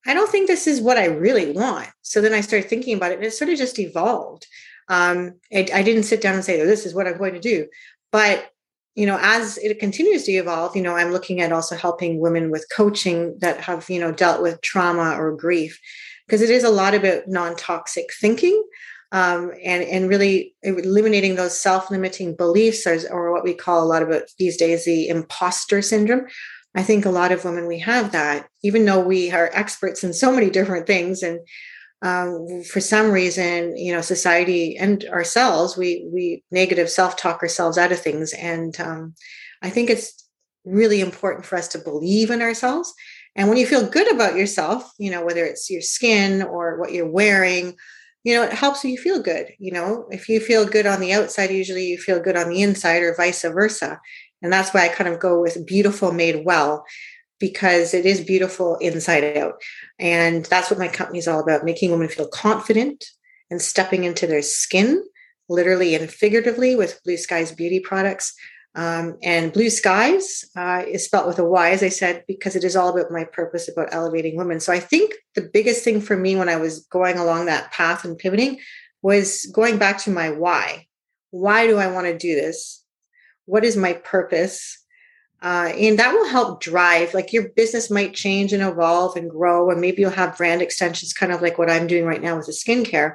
I 0.09 0.15
don't 0.15 0.31
think 0.31 0.49
this 0.49 0.67
is 0.67 0.81
what 0.81 0.97
I 0.97 1.05
really 1.05 1.53
want. 1.53 1.89
So 2.01 2.23
then 2.23 2.33
I 2.33 2.41
started 2.41 2.69
thinking 2.69 2.97
about 2.97 3.13
it 3.13 3.17
and 3.17 3.25
it 3.25 3.35
sort 3.35 3.51
of 3.51 3.59
just 3.59 3.79
evolved. 3.79 4.47
Um, 4.89 5.35
it, 5.51 5.73
I 5.73 5.83
didn't 5.83 6.05
sit 6.05 6.23
down 6.23 6.35
and 6.35 6.43
say, 6.43 6.63
oh, 6.63 6.67
this 6.67 6.87
is 6.87 6.95
what 6.95 7.07
I'm 7.07 7.19
going 7.19 7.35
to 7.35 7.41
do. 7.41 7.67
But, 8.11 8.51
you 8.95 9.05
know, 9.05 9.19
as 9.21 9.59
it 9.59 9.79
continues 9.79 10.25
to 10.25 10.33
evolve, 10.33 10.75
you 10.75 10.83
know, 10.83 10.97
I'm 10.97 11.13
looking 11.13 11.43
at 11.43 11.53
also 11.53 11.77
helping 11.77 12.21
women 12.21 12.51
with 12.51 12.67
coaching 12.75 13.37
that 13.41 13.61
have, 13.61 13.89
you 13.91 14.01
know, 14.01 14.11
dealt 14.11 14.41
with 14.41 14.63
trauma 14.63 15.15
or 15.21 15.37
grief, 15.37 15.79
because 16.27 16.41
it 16.41 16.49
is 16.49 16.65
a 16.65 16.71
lot 16.71 16.95
about 16.95 17.29
non 17.29 17.55
toxic 17.55 18.07
thinking. 18.19 18.65
Um, 19.11 19.53
and 19.65 19.83
and 19.85 20.07
really 20.07 20.55
eliminating 20.63 21.37
those 21.37 21.59
self-limiting 21.59 22.37
beliefs 22.37 22.87
or, 22.87 22.99
or 23.11 23.33
what 23.33 23.43
we 23.43 23.55
call 23.55 23.83
a 23.83 23.89
lot 23.89 24.03
of 24.03 24.31
these 24.39 24.59
days 24.59 24.85
the 24.85 25.09
imposter 25.09 25.81
syndrome 25.81 26.27
I 26.75 26.83
think 26.83 27.05
a 27.05 27.11
lot 27.11 27.33
of 27.33 27.45
women 27.45 27.67
we 27.67 27.79
have 27.81 28.13
that, 28.13 28.49
even 28.63 28.85
though 28.85 29.01
we 29.01 29.31
are 29.31 29.51
experts 29.53 30.05
in 30.05 30.13
so 30.13 30.33
many 30.33 30.51
different 30.51 30.87
things, 30.87 31.23
and 31.23 31.41
um, 32.03 32.63
for 32.63 32.81
some 32.81 33.11
reason, 33.11 33.77
you 33.77 33.93
know, 33.93 34.01
society 34.01 34.77
and 34.77 35.05
ourselves, 35.07 35.77
we 35.77 36.09
we 36.13 36.45
negative 36.51 36.91
self 36.91 37.17
talk 37.17 37.43
ourselves 37.43 37.79
out 37.79 37.93
of 37.93 37.99
things, 37.99 38.33
and 38.35 38.79
um, 38.81 39.15
I 39.63 39.71
think 39.71 39.91
it's 39.91 40.29
really 40.65 41.01
important 41.01 41.47
for 41.47 41.57
us 41.57 41.69
to 41.69 41.79
believe 41.79 42.31
in 42.31 42.43
ourselves. 42.43 42.93
And 43.35 43.49
when 43.49 43.59
you 43.59 43.67
feel 43.67 43.89
good 43.89 44.13
about 44.13 44.37
yourself, 44.37 44.93
you 44.99 45.11
know, 45.11 45.25
whether 45.25 45.45
it's 45.45 45.71
your 45.71 45.81
skin 45.81 46.43
or 46.43 46.79
what 46.79 46.93
you're 46.93 47.11
wearing, 47.11 47.77
you 48.25 48.35
know, 48.35 48.43
it 48.43 48.53
helps 48.53 48.85
you 48.85 48.99
feel 48.99 49.23
good. 49.23 49.53
You 49.59 49.73
know, 49.73 50.07
if 50.11 50.29
you 50.29 50.41
feel 50.41 50.67
good 50.67 50.87
on 50.87 51.01
the 51.01 51.13
outside, 51.13 51.51
usually 51.51 51.87
you 51.87 51.99
feel 51.99 52.21
good 52.21 52.37
on 52.37 52.49
the 52.49 52.63
inside, 52.63 53.03
or 53.03 53.15
vice 53.15 53.43
versa. 53.43 54.01
And 54.43 54.53
that's 54.53 54.73
why 54.73 54.85
I 54.85 54.89
kind 54.89 55.13
of 55.13 55.21
go 55.21 55.41
with 55.41 55.67
beautiful 55.67 56.13
made 56.13 56.45
well 56.45 56.85
because 57.41 57.95
it 57.95 58.05
is 58.05 58.21
beautiful 58.21 58.77
inside 58.77 59.37
out. 59.37 59.61
And 59.99 60.45
that's 60.47 60.71
what 60.71 60.79
my 60.79 60.89
company 60.89 61.19
is 61.19 61.29
all 61.29 61.41
about 61.41 61.65
making 61.65 61.91
women 61.91 62.09
feel 62.09 62.29
confident 62.29 63.05
and 63.51 63.63
stepping 63.63 64.05
into 64.05 64.27
their 64.27 64.43
skin, 64.43 65.03
literally 65.49 65.95
and 65.95 66.11
figuratively, 66.11 66.77
with 66.77 67.01
BlueSkys 67.07 67.57
beauty 67.57 67.81
products. 67.81 68.35
Um, 68.75 69.17
and 69.23 69.53
BlueSkys 69.53 70.45
uh, 70.57 70.85
is 70.87 71.05
spelled 71.05 71.27
with 71.27 71.39
a 71.39 71.45
Y, 71.45 71.71
as 71.71 71.83
I 71.83 71.89
said, 71.89 72.25
because 72.29 72.55
it 72.55 72.65
is 72.65 72.77
all 72.77 72.91
about 72.91 73.11
my 73.11 73.25
purpose 73.25 73.69
about 73.69 73.89
elevating 73.93 74.37
women. 74.37 74.61
So 74.61 74.73
I 74.73 74.79
think 74.79 75.15
the 75.35 75.49
biggest 75.53 75.83
thing 75.83 76.01
for 76.01 76.17
me 76.17 76.37
when 76.37 76.49
I 76.49 76.57
was 76.57 76.81
going 76.87 77.19
along 77.19 77.47
that 77.47 77.73
path 77.73 78.05
and 78.05 78.19
pivoting 78.19 78.61
was 79.03 79.47
going 79.47 79.79
back 79.79 79.99
to 80.03 80.11
my 80.11 80.31
why. 80.31 80.87
Why 81.31 81.67
do 81.67 81.79
I 81.79 81.89
want 81.89 82.07
to 82.07 82.17
do 82.17 82.35
this? 82.35 82.78
What 83.49 83.65
is 83.65 83.77
my 83.77 83.95
purpose? 83.95 84.85
Uh, 85.41 85.73
and 85.79 85.99
that 85.99 86.13
will 86.13 86.29
help 86.29 86.61
drive 86.61 87.15
like 87.15 87.33
your 87.33 87.49
business 87.51 87.91
might 87.91 88.13
change 88.13 88.53
and 88.53 88.63
evolve 88.63 89.17
and 89.17 89.31
grow 89.31 89.71
and 89.71 89.81
maybe 89.81 90.03
you'll 90.03 90.11
have 90.11 90.37
brand 90.37 90.61
extensions 90.61 91.13
kind 91.13 91.31
of 91.31 91.41
like 91.41 91.59
what 91.59 91.71
i'm 91.71 91.87
doing 91.87 92.05
right 92.05 92.23
now 92.23 92.37
with 92.37 92.47
the 92.47 92.53
skincare. 92.53 93.15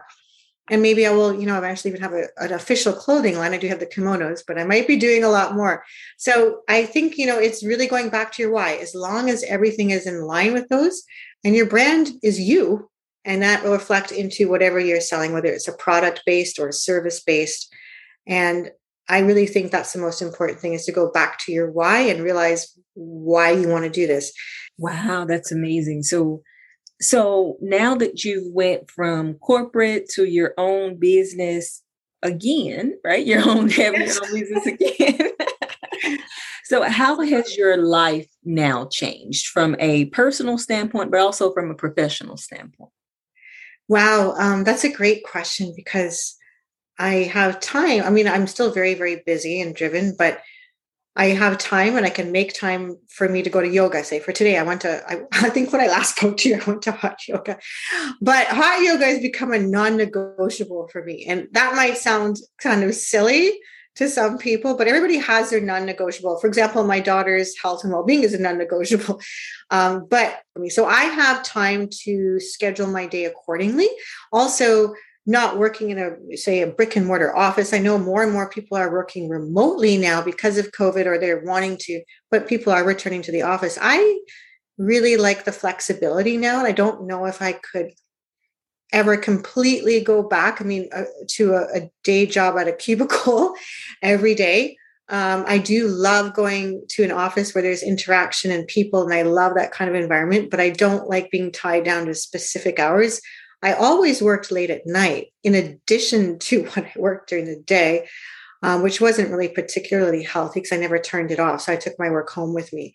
And 0.69 0.81
maybe 0.81 1.05
i 1.05 1.11
will 1.11 1.37
you 1.37 1.45
know 1.45 1.57
eventually 1.57 1.91
even 1.91 2.01
have 2.01 2.13
a, 2.13 2.27
an 2.37 2.53
official 2.53 2.93
clothing 2.93 3.37
line. 3.37 3.53
I 3.53 3.57
do 3.57 3.67
have 3.67 3.81
the 3.81 3.85
kimonos 3.85 4.41
but 4.47 4.57
i 4.57 4.63
might 4.63 4.87
be 4.87 4.95
doing 4.95 5.25
a 5.25 5.29
lot 5.29 5.53
more. 5.53 5.83
So 6.17 6.61
i 6.69 6.85
think 6.85 7.17
you 7.17 7.25
know 7.25 7.37
it's 7.37 7.65
really 7.65 7.87
going 7.87 8.09
back 8.09 8.31
to 8.33 8.41
your 8.41 8.51
why. 8.51 8.75
As 8.75 8.95
long 8.95 9.29
as 9.29 9.43
everything 9.43 9.89
is 9.89 10.07
in 10.07 10.21
line 10.21 10.53
with 10.53 10.69
those 10.69 11.03
and 11.43 11.53
your 11.53 11.67
brand 11.67 12.11
is 12.23 12.39
you 12.39 12.89
and 13.25 13.41
that 13.41 13.63
will 13.63 13.73
reflect 13.73 14.13
into 14.13 14.49
whatever 14.49 14.79
you're 14.79 15.01
selling 15.01 15.33
whether 15.33 15.49
it's 15.49 15.67
a 15.67 15.73
product 15.73 16.21
based 16.25 16.57
or 16.57 16.69
a 16.69 16.73
service 16.73 17.21
based 17.21 17.69
and 18.25 18.71
I 19.13 19.19
really 19.19 19.45
think 19.45 19.71
that's 19.71 19.93
the 19.93 19.99
most 19.99 20.23
important 20.23 20.59
thing 20.59 20.73
is 20.73 20.85
to 20.85 20.91
go 20.91 21.11
back 21.11 21.37
to 21.45 21.51
your 21.51 21.69
why 21.69 21.99
and 21.99 22.23
realize 22.23 22.75
why 22.95 23.51
you 23.51 23.69
want 23.69 23.83
to 23.83 23.89
do 23.91 24.07
this. 24.07 24.33
Wow, 24.79 25.25
that's 25.25 25.51
amazing. 25.51 26.01
So 26.01 26.41
so 26.99 27.57
now 27.61 27.93
that 27.95 28.23
you've 28.23 28.51
went 28.51 28.89
from 28.89 29.35
corporate 29.35 30.09
to 30.15 30.23
your 30.23 30.55
own 30.57 30.97
business 30.97 31.83
again, 32.23 32.97
right? 33.03 33.23
Your 33.23 33.47
own 33.47 33.69
having 33.81 34.01
yes. 34.01 34.15
your 34.15 34.25
own 34.25 34.39
business 34.39 34.65
again. 34.65 35.31
so 36.63 36.81
how 36.81 37.21
has 37.21 37.55
your 37.55 37.77
life 37.77 38.27
now 38.43 38.87
changed 38.91 39.45
from 39.47 39.75
a 39.77 40.05
personal 40.05 40.57
standpoint, 40.57 41.11
but 41.11 41.19
also 41.19 41.53
from 41.53 41.69
a 41.69 41.75
professional 41.75 42.37
standpoint? 42.37 42.91
Wow, 43.87 44.33
um, 44.39 44.63
that's 44.63 44.85
a 44.85 44.91
great 44.91 45.23
question 45.23 45.71
because 45.75 46.35
I 46.99 47.29
have 47.33 47.59
time. 47.59 48.03
I 48.03 48.09
mean, 48.09 48.27
I'm 48.27 48.47
still 48.47 48.71
very, 48.71 48.93
very 48.93 49.21
busy 49.25 49.61
and 49.61 49.75
driven, 49.75 50.15
but 50.17 50.41
I 51.15 51.25
have 51.27 51.59
time 51.59 51.95
and 51.95 52.05
I 52.05 52.09
can 52.09 52.31
make 52.31 52.53
time 52.53 52.97
for 53.07 53.29
me 53.29 53.43
to 53.43 53.49
go 53.49 53.61
to 53.61 53.67
yoga. 53.67 54.03
Say 54.03 54.19
for 54.19 54.31
today, 54.31 54.57
I 54.57 54.63
went 54.63 54.81
to, 54.81 55.03
I, 55.07 55.21
I 55.45 55.49
think 55.49 55.71
when 55.71 55.81
I 55.81 55.87
last 55.87 56.17
spoke 56.17 56.37
to 56.37 56.49
you, 56.49 56.55
I 56.55 56.63
went 56.65 56.81
to 56.83 56.91
hot 56.91 57.27
yoga. 57.27 57.59
But 58.21 58.47
hot 58.47 58.81
yoga 58.81 59.05
has 59.05 59.19
become 59.19 59.53
a 59.53 59.59
non 59.59 59.97
negotiable 59.97 60.87
for 60.91 61.03
me. 61.03 61.25
And 61.27 61.47
that 61.51 61.75
might 61.75 61.97
sound 61.97 62.37
kind 62.59 62.83
of 62.83 62.95
silly 62.95 63.59
to 63.95 64.09
some 64.09 64.37
people, 64.37 64.75
but 64.75 64.87
everybody 64.87 65.17
has 65.17 65.49
their 65.49 65.61
non-negotiable. 65.61 66.39
For 66.39 66.47
example, 66.47 66.83
my 66.83 66.99
daughter's 66.99 67.57
health 67.59 67.83
and 67.83 67.93
well-being 67.93 68.23
is 68.23 68.33
a 68.33 68.39
non-negotiable. 68.39 69.21
Um, 69.71 70.05
but 70.07 70.39
so 70.69 70.85
I 70.85 71.05
have 71.05 71.41
time 71.41 71.89
to 72.03 72.39
schedule 72.39 72.85
my 72.85 73.07
day 73.07 73.25
accordingly. 73.25 73.87
Also, 74.31 74.93
not 75.25 75.57
working 75.57 75.89
in 75.89 75.99
a 75.99 76.37
say 76.37 76.61
a 76.61 76.67
brick 76.67 76.95
and 76.95 77.05
mortar 77.05 77.35
office. 77.35 77.73
I 77.73 77.79
know 77.79 77.97
more 77.97 78.23
and 78.23 78.33
more 78.33 78.49
people 78.49 78.77
are 78.77 78.91
working 78.91 79.29
remotely 79.29 79.97
now 79.97 80.21
because 80.21 80.57
of 80.57 80.71
COVID, 80.71 81.05
or 81.05 81.17
they're 81.17 81.43
wanting 81.45 81.77
to, 81.81 82.01
but 82.29 82.47
people 82.47 82.73
are 82.73 82.83
returning 82.83 83.21
to 83.23 83.31
the 83.31 83.41
office. 83.41 83.77
I 83.81 84.19
really 84.77 85.17
like 85.17 85.45
the 85.45 85.51
flexibility 85.51 86.35
now, 86.35 86.59
and 86.59 86.67
I 86.67 86.73
don't 86.73 87.07
know 87.07 87.25
if 87.25 87.41
I 87.41 87.53
could 87.53 87.91
ever 88.91 89.17
completely 89.17 90.01
go 90.01 90.23
back. 90.23 90.61
I 90.61 90.65
mean, 90.65 90.89
uh, 90.93 91.05
to 91.29 91.53
a, 91.53 91.63
a, 91.75 91.91
day 92.03 92.25
job 92.25 92.57
at 92.57 92.67
a 92.67 92.73
cubicle 92.85 93.55
every 94.01 94.35
day. 94.35 94.77
Um, 95.09 95.43
I 95.47 95.57
do 95.57 95.87
love 95.87 96.33
going 96.33 96.83
to 96.89 97.03
an 97.03 97.11
office 97.11 97.53
where 97.53 97.61
there's 97.61 97.83
interaction 97.83 98.51
and 98.51 98.67
people, 98.67 99.03
and 99.03 99.13
I 99.13 99.23
love 99.23 99.55
that 99.55 99.71
kind 99.71 99.89
of 99.89 100.01
environment, 100.01 100.49
but 100.49 100.61
I 100.61 100.69
don't 100.69 101.09
like 101.09 101.29
being 101.29 101.51
tied 101.51 101.83
down 101.83 102.05
to 102.05 102.15
specific 102.15 102.79
hours. 102.79 103.19
I 103.63 103.73
always 103.73 104.21
worked 104.21 104.51
late 104.51 104.69
at 104.69 104.85
night, 104.85 105.27
in 105.43 105.55
addition 105.55 106.37
to 106.47 106.65
what 106.65 106.85
I 106.85 106.93
worked 106.95 107.29
during 107.29 107.45
the 107.45 107.59
day, 107.59 108.07
um, 108.61 108.83
which 108.83 109.01
wasn't 109.01 109.31
really 109.31 109.49
particularly 109.49 110.23
healthy 110.23 110.59
because 110.59 110.75
I 110.75 110.79
never 110.79 110.99
turned 110.99 111.31
it 111.31 111.39
off. 111.39 111.61
So 111.61 111.73
I 111.73 111.77
took 111.77 111.97
my 111.97 112.09
work 112.09 112.29
home 112.29 112.53
with 112.53 112.71
me. 112.73 112.93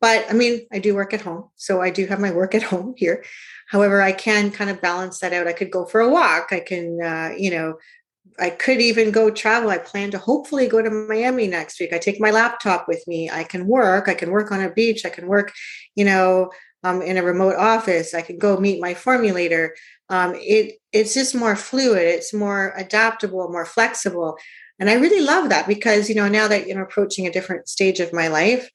But 0.00 0.24
I 0.30 0.32
mean, 0.32 0.66
I 0.72 0.78
do 0.78 0.94
work 0.94 1.12
at 1.12 1.20
home. 1.20 1.50
So 1.56 1.82
I 1.82 1.90
do 1.90 2.06
have 2.06 2.20
my 2.20 2.32
work 2.32 2.54
at 2.54 2.62
home 2.72 2.94
here. 2.96 3.22
However, 3.68 4.02
I 4.02 4.12
can 4.12 4.50
kind 4.50 4.70
of 4.70 4.80
balance 4.80 5.20
that 5.20 5.32
out. 5.32 5.46
I 5.46 5.52
could 5.52 5.70
go 5.70 5.84
for 5.84 6.00
a 6.00 6.08
walk. 6.08 6.48
I 6.50 6.60
can, 6.60 7.00
uh, 7.02 7.34
you 7.36 7.50
know, 7.50 7.74
I 8.38 8.50
could 8.50 8.80
even 8.80 9.10
go 9.10 9.30
travel. 9.30 9.70
I 9.70 9.78
plan 9.78 10.10
to 10.12 10.18
hopefully 10.18 10.66
go 10.66 10.80
to 10.80 10.90
Miami 10.90 11.46
next 11.46 11.78
week. 11.78 11.92
I 11.92 11.98
take 11.98 12.20
my 12.20 12.30
laptop 12.30 12.88
with 12.88 13.06
me. 13.06 13.30
I 13.30 13.44
can 13.44 13.66
work. 13.66 14.08
I 14.08 14.14
can 14.14 14.30
work 14.30 14.50
on 14.50 14.62
a 14.62 14.70
beach. 14.70 15.04
I 15.04 15.10
can 15.10 15.26
work, 15.26 15.52
you 15.94 16.04
know, 16.04 16.50
um, 16.84 17.02
in 17.02 17.16
a 17.16 17.22
remote 17.22 17.56
office. 17.56 18.14
I 18.14 18.22
can 18.22 18.38
go 18.38 18.58
meet 18.58 18.80
my 18.80 18.94
formulator. 18.94 19.70
Um, 20.08 20.34
it 20.36 20.74
it's 20.92 21.14
just 21.14 21.34
more 21.34 21.56
fluid. 21.56 22.02
It's 22.02 22.34
more 22.34 22.72
adaptable, 22.76 23.48
more 23.50 23.66
flexible, 23.66 24.36
and 24.78 24.90
I 24.90 24.94
really 24.94 25.24
love 25.24 25.50
that 25.50 25.68
because 25.68 26.08
you 26.08 26.14
know 26.14 26.28
now 26.28 26.48
that 26.48 26.66
you 26.66 26.74
know 26.74 26.82
approaching 26.82 27.26
a 27.26 27.32
different 27.32 27.68
stage 27.68 28.00
of 28.00 28.12
my 28.12 28.28
life, 28.28 28.70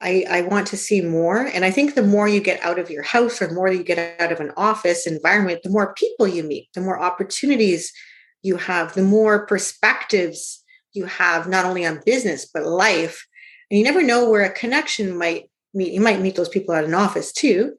I, 0.00 0.24
I 0.30 0.40
want 0.42 0.68
to 0.68 0.76
see 0.76 1.00
more. 1.00 1.38
And 1.38 1.64
I 1.64 1.70
think 1.70 1.94
the 1.94 2.02
more 2.02 2.28
you 2.28 2.40
get 2.40 2.62
out 2.62 2.78
of 2.78 2.90
your 2.90 3.02
house 3.02 3.42
or 3.42 3.52
more 3.52 3.72
you 3.72 3.82
get 3.82 4.20
out 4.20 4.30
of 4.30 4.40
an 4.40 4.52
office 4.56 5.06
environment, 5.06 5.62
the 5.62 5.70
more 5.70 5.94
people 5.94 6.28
you 6.28 6.44
meet, 6.44 6.68
the 6.74 6.80
more 6.80 7.00
opportunities 7.00 7.92
you 8.42 8.56
have, 8.56 8.94
the 8.94 9.02
more 9.02 9.46
perspectives 9.46 10.62
you 10.92 11.06
have, 11.06 11.48
not 11.48 11.64
only 11.64 11.84
on 11.84 12.00
business, 12.06 12.48
but 12.52 12.64
life. 12.64 13.26
And 13.70 13.78
you 13.78 13.84
never 13.84 14.02
know 14.02 14.30
where 14.30 14.44
a 14.44 14.52
connection 14.52 15.18
might 15.18 15.50
meet. 15.74 15.92
You 15.92 16.00
might 16.00 16.20
meet 16.20 16.36
those 16.36 16.48
people 16.48 16.74
at 16.74 16.84
an 16.84 16.94
office 16.94 17.32
too. 17.32 17.74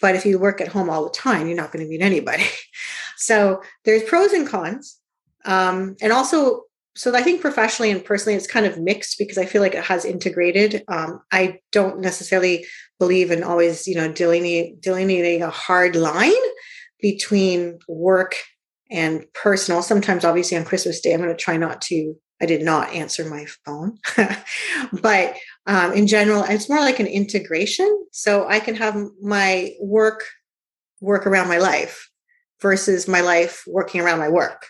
But 0.00 0.14
if 0.14 0.24
you 0.24 0.38
work 0.38 0.60
at 0.60 0.68
home 0.68 0.88
all 0.88 1.04
the 1.04 1.10
time, 1.10 1.46
you're 1.46 1.56
not 1.56 1.72
going 1.72 1.84
to 1.84 1.90
meet 1.90 2.02
anybody. 2.02 2.44
so 3.16 3.62
there's 3.84 4.04
pros 4.04 4.32
and 4.32 4.46
cons. 4.46 4.98
Um, 5.44 5.96
and 6.00 6.12
also 6.12 6.64
so 6.98 7.14
I 7.14 7.22
think 7.22 7.40
professionally 7.40 7.92
and 7.92 8.04
personally, 8.04 8.36
it's 8.36 8.48
kind 8.48 8.66
of 8.66 8.76
mixed 8.76 9.18
because 9.18 9.38
I 9.38 9.46
feel 9.46 9.62
like 9.62 9.76
it 9.76 9.84
has 9.84 10.04
integrated. 10.04 10.82
Um, 10.88 11.22
I 11.30 11.60
don't 11.70 12.00
necessarily 12.00 12.66
believe 12.98 13.30
in 13.30 13.44
always, 13.44 13.86
you 13.86 13.94
know, 13.94 14.10
delineating, 14.10 14.78
delineating 14.80 15.44
a 15.44 15.48
hard 15.48 15.94
line 15.94 16.32
between 17.00 17.78
work 17.86 18.34
and 18.90 19.24
personal. 19.32 19.80
Sometimes, 19.80 20.24
obviously, 20.24 20.58
on 20.58 20.64
Christmas 20.64 21.00
Day, 21.00 21.14
I'm 21.14 21.20
going 21.20 21.30
to 21.30 21.36
try 21.36 21.56
not 21.56 21.80
to. 21.82 22.16
I 22.40 22.46
did 22.46 22.62
not 22.62 22.92
answer 22.94 23.28
my 23.28 23.46
phone, 23.64 23.98
but 25.02 25.36
um, 25.66 25.92
in 25.92 26.06
general, 26.06 26.44
it's 26.44 26.68
more 26.68 26.80
like 26.80 27.00
an 27.00 27.06
integration. 27.06 28.06
So 28.12 28.46
I 28.48 28.60
can 28.60 28.76
have 28.76 28.96
my 29.20 29.74
work 29.80 30.24
work 31.00 31.26
around 31.26 31.48
my 31.48 31.58
life 31.58 32.10
versus 32.60 33.06
my 33.06 33.20
life 33.20 33.64
working 33.66 34.00
around 34.00 34.18
my 34.18 34.28
work. 34.28 34.66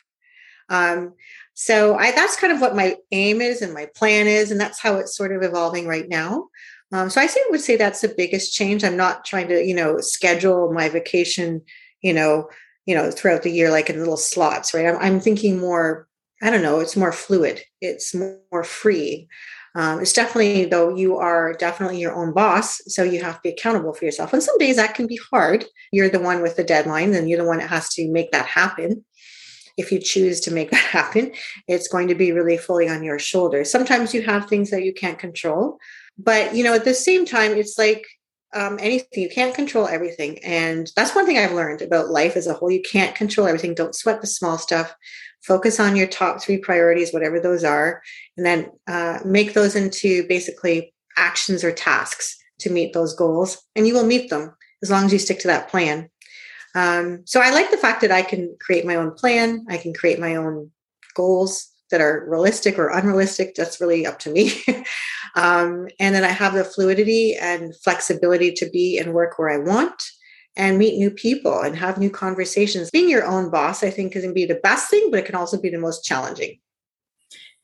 Um, 0.68 1.14
so 1.54 1.96
I, 1.96 2.12
that's 2.12 2.36
kind 2.36 2.52
of 2.52 2.60
what 2.60 2.76
my 2.76 2.96
aim 3.10 3.40
is 3.40 3.62
and 3.62 3.74
my 3.74 3.88
plan 3.96 4.26
is, 4.26 4.50
and 4.50 4.60
that's 4.60 4.80
how 4.80 4.96
it's 4.96 5.16
sort 5.16 5.32
of 5.32 5.42
evolving 5.42 5.86
right 5.86 6.08
now. 6.08 6.48
Um, 6.92 7.10
so 7.10 7.20
I 7.20 7.26
say, 7.26 7.40
would 7.50 7.60
say 7.60 7.76
that's 7.76 8.00
the 8.00 8.14
biggest 8.16 8.54
change. 8.54 8.82
I'm 8.82 8.96
not 8.96 9.24
trying 9.24 9.48
to, 9.48 9.62
you 9.62 9.74
know, 9.74 9.98
schedule 9.98 10.72
my 10.72 10.88
vacation, 10.88 11.62
you 12.00 12.12
know, 12.12 12.48
you 12.86 12.94
know, 12.94 13.10
throughout 13.10 13.42
the 13.42 13.50
year 13.50 13.70
like 13.70 13.90
in 13.90 13.98
little 13.98 14.16
slots, 14.16 14.72
right? 14.72 14.86
I'm, 14.86 14.96
I'm 14.96 15.20
thinking 15.20 15.58
more. 15.58 16.07
I 16.42 16.50
don't 16.50 16.62
know. 16.62 16.80
It's 16.80 16.96
more 16.96 17.12
fluid. 17.12 17.62
It's 17.80 18.14
more 18.14 18.64
free. 18.64 19.28
Um, 19.74 20.00
it's 20.00 20.12
definitely 20.12 20.64
though 20.64 20.94
you 20.94 21.16
are 21.16 21.52
definitely 21.52 22.00
your 22.00 22.14
own 22.14 22.32
boss, 22.32 22.80
so 22.86 23.02
you 23.02 23.22
have 23.22 23.36
to 23.36 23.40
be 23.42 23.50
accountable 23.50 23.92
for 23.92 24.04
yourself. 24.04 24.32
And 24.32 24.42
some 24.42 24.58
days 24.58 24.76
that 24.76 24.94
can 24.94 25.06
be 25.06 25.20
hard. 25.30 25.64
You're 25.92 26.08
the 26.08 26.20
one 26.20 26.42
with 26.42 26.56
the 26.56 26.64
deadline, 26.64 27.14
and 27.14 27.28
you're 27.28 27.42
the 27.42 27.48
one 27.48 27.58
that 27.58 27.70
has 27.70 27.88
to 27.94 28.10
make 28.10 28.32
that 28.32 28.46
happen 28.46 29.04
if 29.78 29.92
you 29.92 30.00
choose 30.00 30.40
to 30.40 30.52
make 30.52 30.70
that 30.72 30.76
happen, 30.76 31.32
it's 31.66 31.88
going 31.88 32.08
to 32.08 32.14
be 32.14 32.32
really 32.32 32.58
fully 32.58 32.88
on 32.88 33.02
your 33.02 33.18
shoulders. 33.18 33.70
Sometimes 33.70 34.12
you 34.12 34.22
have 34.22 34.46
things 34.46 34.70
that 34.70 34.82
you 34.82 34.92
can't 34.92 35.18
control, 35.18 35.78
but 36.18 36.54
you 36.54 36.64
know, 36.64 36.74
at 36.74 36.84
the 36.84 36.92
same 36.92 37.24
time, 37.24 37.52
it's 37.52 37.78
like 37.78 38.04
um, 38.54 38.78
anything 38.80 39.22
you 39.22 39.30
can't 39.30 39.54
control 39.54 39.86
everything, 39.86 40.38
and 40.44 40.90
that's 40.96 41.14
one 41.14 41.24
thing 41.24 41.38
I've 41.38 41.52
learned 41.52 41.80
about 41.80 42.10
life 42.10 42.36
as 42.36 42.46
a 42.46 42.54
whole. 42.54 42.70
You 42.70 42.82
can't 42.82 43.14
control 43.14 43.46
everything. 43.46 43.74
Don't 43.74 43.94
sweat 43.94 44.20
the 44.20 44.26
small 44.26 44.58
stuff. 44.58 44.94
Focus 45.42 45.80
on 45.80 45.96
your 45.96 46.06
top 46.06 46.42
three 46.42 46.58
priorities, 46.58 47.12
whatever 47.12 47.40
those 47.40 47.64
are, 47.64 48.02
and 48.36 48.44
then 48.44 48.70
uh, 48.86 49.20
make 49.24 49.54
those 49.54 49.76
into 49.76 50.26
basically 50.28 50.92
actions 51.16 51.64
or 51.64 51.72
tasks 51.72 52.36
to 52.60 52.70
meet 52.70 52.92
those 52.92 53.14
goals, 53.14 53.62
and 53.76 53.86
you 53.86 53.94
will 53.94 54.06
meet 54.06 54.30
them 54.30 54.54
as 54.82 54.90
long 54.90 55.04
as 55.04 55.12
you 55.12 55.18
stick 55.18 55.38
to 55.40 55.48
that 55.48 55.68
plan. 55.68 56.10
Um, 56.74 57.22
so 57.24 57.40
I 57.40 57.50
like 57.50 57.70
the 57.70 57.76
fact 57.76 58.00
that 58.02 58.12
I 58.12 58.22
can 58.22 58.54
create 58.60 58.84
my 58.84 58.96
own 58.96 59.12
plan. 59.12 59.64
I 59.68 59.78
can 59.78 59.94
create 59.94 60.18
my 60.18 60.36
own 60.36 60.70
goals 61.14 61.68
that 61.90 62.00
are 62.00 62.26
realistic 62.28 62.78
or 62.78 62.90
unrealistic. 62.90 63.54
That's 63.54 63.80
really 63.80 64.06
up 64.06 64.18
to 64.20 64.30
me. 64.30 64.52
um, 65.34 65.88
and 65.98 66.14
then 66.14 66.24
I 66.24 66.28
have 66.28 66.54
the 66.54 66.64
fluidity 66.64 67.34
and 67.40 67.74
flexibility 67.76 68.52
to 68.52 68.68
be 68.70 68.98
and 68.98 69.14
work 69.14 69.38
where 69.38 69.50
I 69.50 69.58
want 69.58 70.02
and 70.58 70.76
meet 70.76 70.98
new 70.98 71.10
people 71.10 71.60
and 71.60 71.76
have 71.76 71.96
new 71.98 72.10
conversations. 72.10 72.90
Being 72.90 73.08
your 73.08 73.24
own 73.24 73.48
boss, 73.48 73.82
I 73.84 73.90
think, 73.90 74.12
can 74.12 74.34
be 74.34 74.44
the 74.44 74.56
best 74.56 74.90
thing, 74.90 75.08
but 75.10 75.20
it 75.20 75.24
can 75.24 75.36
also 75.36 75.58
be 75.58 75.70
the 75.70 75.78
most 75.78 76.04
challenging. 76.04 76.58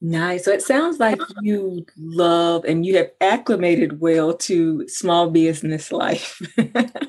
Nice. 0.00 0.44
So 0.44 0.52
it 0.52 0.62
sounds 0.62 1.00
like 1.00 1.18
you 1.42 1.84
love 1.96 2.64
and 2.64 2.86
you 2.86 2.96
have 2.96 3.10
acclimated 3.20 4.00
well 4.00 4.34
to 4.34 4.86
small 4.86 5.30
business 5.30 5.90
life. 5.90 6.40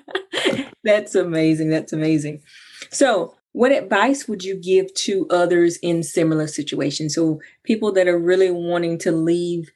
That's 0.84 1.14
amazing. 1.14 1.70
That's 1.70 1.94
amazing. 1.94 2.42
So, 2.92 3.36
what 3.52 3.72
advice 3.72 4.28
would 4.28 4.44
you 4.44 4.56
give 4.56 4.94
to 4.96 5.28
others 5.30 5.78
in 5.78 6.04
similar 6.04 6.46
situations? 6.48 7.16
So, 7.16 7.40
people 7.64 7.92
that 7.94 8.08
are 8.08 8.20
really 8.20 8.52
wanting 8.52 8.98
to 9.00 9.12
leave 9.12 9.72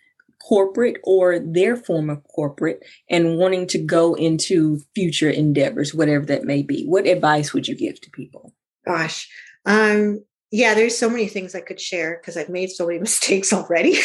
corporate 0.49 0.97
or 1.03 1.37
their 1.37 1.77
form 1.77 2.09
of 2.09 2.23
corporate 2.23 2.83
and 3.07 3.37
wanting 3.37 3.67
to 3.67 3.77
go 3.77 4.15
into 4.15 4.79
future 4.95 5.29
endeavors, 5.29 5.93
whatever 5.93 6.25
that 6.25 6.43
may 6.43 6.63
be. 6.63 6.85
What 6.87 7.05
advice 7.05 7.53
would 7.53 7.67
you 7.67 7.75
give 7.75 8.01
to 8.01 8.09
people? 8.09 8.55
Gosh, 8.85 9.29
um, 9.67 10.23
yeah, 10.51 10.73
there's 10.73 10.97
so 10.97 11.07
many 11.07 11.27
things 11.27 11.53
I 11.53 11.61
could 11.61 11.79
share 11.79 12.19
because 12.19 12.35
I've 12.35 12.49
made 12.49 12.71
so 12.71 12.87
many 12.87 12.97
mistakes 13.09 13.53
already. 13.53 13.99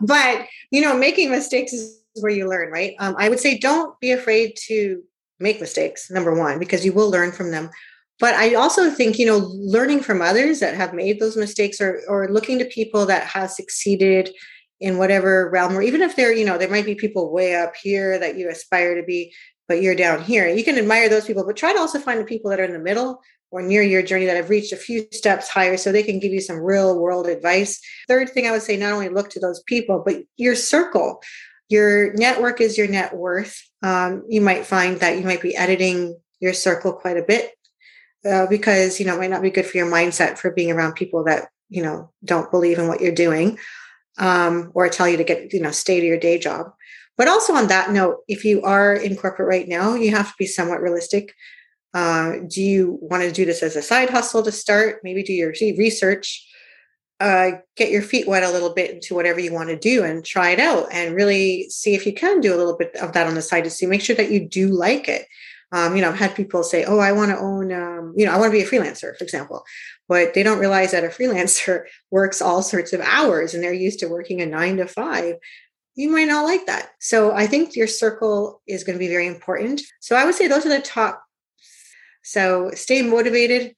but 0.00 0.46
you 0.70 0.80
know, 0.80 0.96
making 0.96 1.30
mistakes 1.30 1.74
is 1.74 2.00
where 2.20 2.32
you 2.32 2.48
learn, 2.48 2.72
right? 2.72 2.94
Um, 2.98 3.14
I 3.18 3.28
would 3.28 3.40
say 3.40 3.58
don't 3.58 3.98
be 4.00 4.12
afraid 4.12 4.56
to 4.68 5.02
make 5.38 5.60
mistakes, 5.60 6.10
number 6.10 6.34
one, 6.34 6.58
because 6.58 6.84
you 6.84 6.92
will 6.94 7.10
learn 7.10 7.32
from 7.32 7.50
them. 7.50 7.70
But 8.18 8.34
I 8.34 8.54
also 8.54 8.90
think, 8.90 9.18
you 9.18 9.26
know, 9.26 9.38
learning 9.54 10.00
from 10.00 10.20
others 10.20 10.60
that 10.60 10.74
have 10.74 10.92
made 10.92 11.20
those 11.20 11.36
mistakes 11.36 11.80
or, 11.80 12.02
or 12.08 12.28
looking 12.28 12.58
to 12.58 12.66
people 12.66 13.06
that 13.06 13.24
have 13.24 13.50
succeeded 13.50 14.30
in 14.80 14.98
whatever 14.98 15.50
realm, 15.50 15.76
or 15.76 15.82
even 15.82 16.02
if 16.02 16.16
they're, 16.16 16.32
you 16.32 16.44
know, 16.44 16.58
there 16.58 16.70
might 16.70 16.86
be 16.86 16.94
people 16.94 17.32
way 17.32 17.54
up 17.54 17.74
here 17.80 18.18
that 18.18 18.36
you 18.36 18.48
aspire 18.48 18.94
to 18.94 19.02
be, 19.02 19.32
but 19.68 19.82
you're 19.82 19.94
down 19.94 20.22
here. 20.22 20.48
You 20.48 20.64
can 20.64 20.78
admire 20.78 21.08
those 21.08 21.26
people, 21.26 21.44
but 21.44 21.56
try 21.56 21.72
to 21.72 21.78
also 21.78 21.98
find 21.98 22.20
the 22.20 22.24
people 22.24 22.50
that 22.50 22.60
are 22.60 22.64
in 22.64 22.72
the 22.72 22.78
middle 22.78 23.20
or 23.50 23.62
near 23.62 23.82
your 23.82 24.02
journey 24.02 24.26
that 24.26 24.36
have 24.36 24.48
reached 24.48 24.72
a 24.72 24.76
few 24.76 25.06
steps 25.10 25.48
higher 25.48 25.76
so 25.76 25.90
they 25.90 26.02
can 26.02 26.20
give 26.20 26.32
you 26.32 26.40
some 26.40 26.58
real 26.58 26.98
world 26.98 27.26
advice. 27.26 27.80
Third 28.08 28.30
thing 28.30 28.46
I 28.46 28.52
would 28.52 28.62
say, 28.62 28.76
not 28.76 28.92
only 28.92 29.08
look 29.08 29.28
to 29.30 29.40
those 29.40 29.62
people, 29.64 30.02
but 30.04 30.22
your 30.36 30.54
circle 30.54 31.20
your 31.70 32.12
network 32.14 32.60
is 32.60 32.76
your 32.76 32.88
net 32.88 33.16
worth. 33.16 33.62
Um, 33.82 34.24
you 34.28 34.40
might 34.40 34.66
find 34.66 34.98
that 35.00 35.16
you 35.16 35.24
might 35.24 35.40
be 35.40 35.56
editing 35.56 36.18
your 36.40 36.52
circle 36.52 36.92
quite 36.92 37.16
a 37.16 37.22
bit 37.22 37.52
uh, 38.28 38.46
because 38.48 38.98
you 38.98 39.06
know 39.06 39.14
it 39.14 39.20
might 39.20 39.30
not 39.30 39.40
be 39.40 39.50
good 39.50 39.64
for 39.64 39.78
your 39.78 39.90
mindset 39.90 40.36
for 40.36 40.50
being 40.50 40.70
around 40.70 40.94
people 40.94 41.24
that 41.24 41.48
you 41.68 41.82
know 41.82 42.10
don't 42.24 42.50
believe 42.50 42.78
in 42.78 42.88
what 42.88 43.00
you're 43.00 43.14
doing 43.14 43.56
um, 44.20 44.70
or 44.74 44.88
tell 44.88 45.08
you 45.08 45.16
to 45.16 45.24
get 45.24 45.52
you 45.52 45.60
know 45.60 45.72
stay 45.72 46.00
to 46.00 46.06
your 46.06 46.18
day 46.18 46.38
job. 46.38 46.72
But 47.18 47.28
also 47.28 47.52
on 47.54 47.66
that 47.66 47.90
note, 47.90 48.18
if 48.28 48.44
you 48.44 48.62
are 48.62 48.94
in 48.94 49.16
corporate 49.16 49.48
right 49.48 49.68
now, 49.68 49.94
you 49.94 50.10
have 50.12 50.28
to 50.28 50.34
be 50.38 50.46
somewhat 50.46 50.80
realistic. 50.80 51.34
Uh, 51.92 52.36
do 52.46 52.62
you 52.62 52.98
want 53.02 53.24
to 53.24 53.32
do 53.32 53.44
this 53.44 53.62
as 53.62 53.74
a 53.74 53.82
side 53.82 54.10
hustle 54.10 54.42
to 54.44 54.52
start? 54.52 55.00
Maybe 55.02 55.24
do 55.24 55.32
your 55.32 55.52
research 55.60 56.46
uh, 57.20 57.50
get 57.76 57.90
your 57.90 58.00
feet 58.00 58.26
wet 58.26 58.42
a 58.42 58.50
little 58.50 58.72
bit 58.72 58.90
into 58.90 59.14
whatever 59.14 59.38
you 59.38 59.52
want 59.52 59.68
to 59.68 59.78
do 59.78 60.02
and 60.02 60.24
try 60.24 60.50
it 60.50 60.58
out 60.58 60.88
and 60.90 61.14
really 61.14 61.68
see 61.68 61.94
if 61.94 62.06
you 62.06 62.14
can 62.14 62.40
do 62.40 62.54
a 62.54 62.56
little 62.56 62.76
bit 62.76 62.96
of 62.96 63.12
that 63.12 63.26
on 63.26 63.34
the 63.34 63.42
side 63.42 63.62
to 63.62 63.70
see 63.70 63.84
make 63.84 64.00
sure 64.00 64.16
that 64.16 64.30
you 64.30 64.48
do 64.48 64.68
like 64.68 65.06
it 65.06 65.26
um, 65.72 65.94
you 65.94 66.02
know 66.02 66.08
i've 66.08 66.18
had 66.18 66.34
people 66.34 66.62
say 66.62 66.84
oh 66.84 66.98
i 66.98 67.12
want 67.12 67.30
to 67.30 67.38
own 67.38 67.72
um, 67.72 68.12
you 68.16 68.26
know 68.26 68.32
i 68.32 68.38
want 68.38 68.52
to 68.52 68.58
be 68.58 68.62
a 68.62 68.68
freelancer 68.68 69.16
for 69.16 69.24
example. 69.24 69.64
But 70.08 70.34
they 70.34 70.42
don't 70.42 70.58
realize 70.58 70.90
that 70.90 71.04
a 71.04 71.08
freelancer 71.08 71.84
works 72.10 72.42
all 72.42 72.62
sorts 72.62 72.92
of 72.92 73.00
hours 73.00 73.54
and 73.54 73.62
they're 73.62 73.72
used 73.72 74.00
to 74.00 74.08
working 74.08 74.40
a 74.40 74.46
nine 74.46 74.78
to 74.78 74.86
five. 74.86 75.36
You 75.94 76.10
might 76.10 76.26
not 76.26 76.44
like 76.44 76.66
that. 76.66 76.90
So 77.00 77.32
i 77.32 77.46
think 77.46 77.76
your 77.76 77.86
circle 77.86 78.62
is 78.66 78.84
going 78.84 78.98
to 78.98 79.04
be 79.04 79.08
very 79.08 79.26
important. 79.26 79.82
So 80.00 80.16
i 80.16 80.24
would 80.24 80.34
say 80.34 80.48
those 80.48 80.66
are 80.66 80.76
the 80.76 80.80
top 80.80 81.24
so 82.22 82.70
stay 82.74 83.02
motivated 83.02 83.74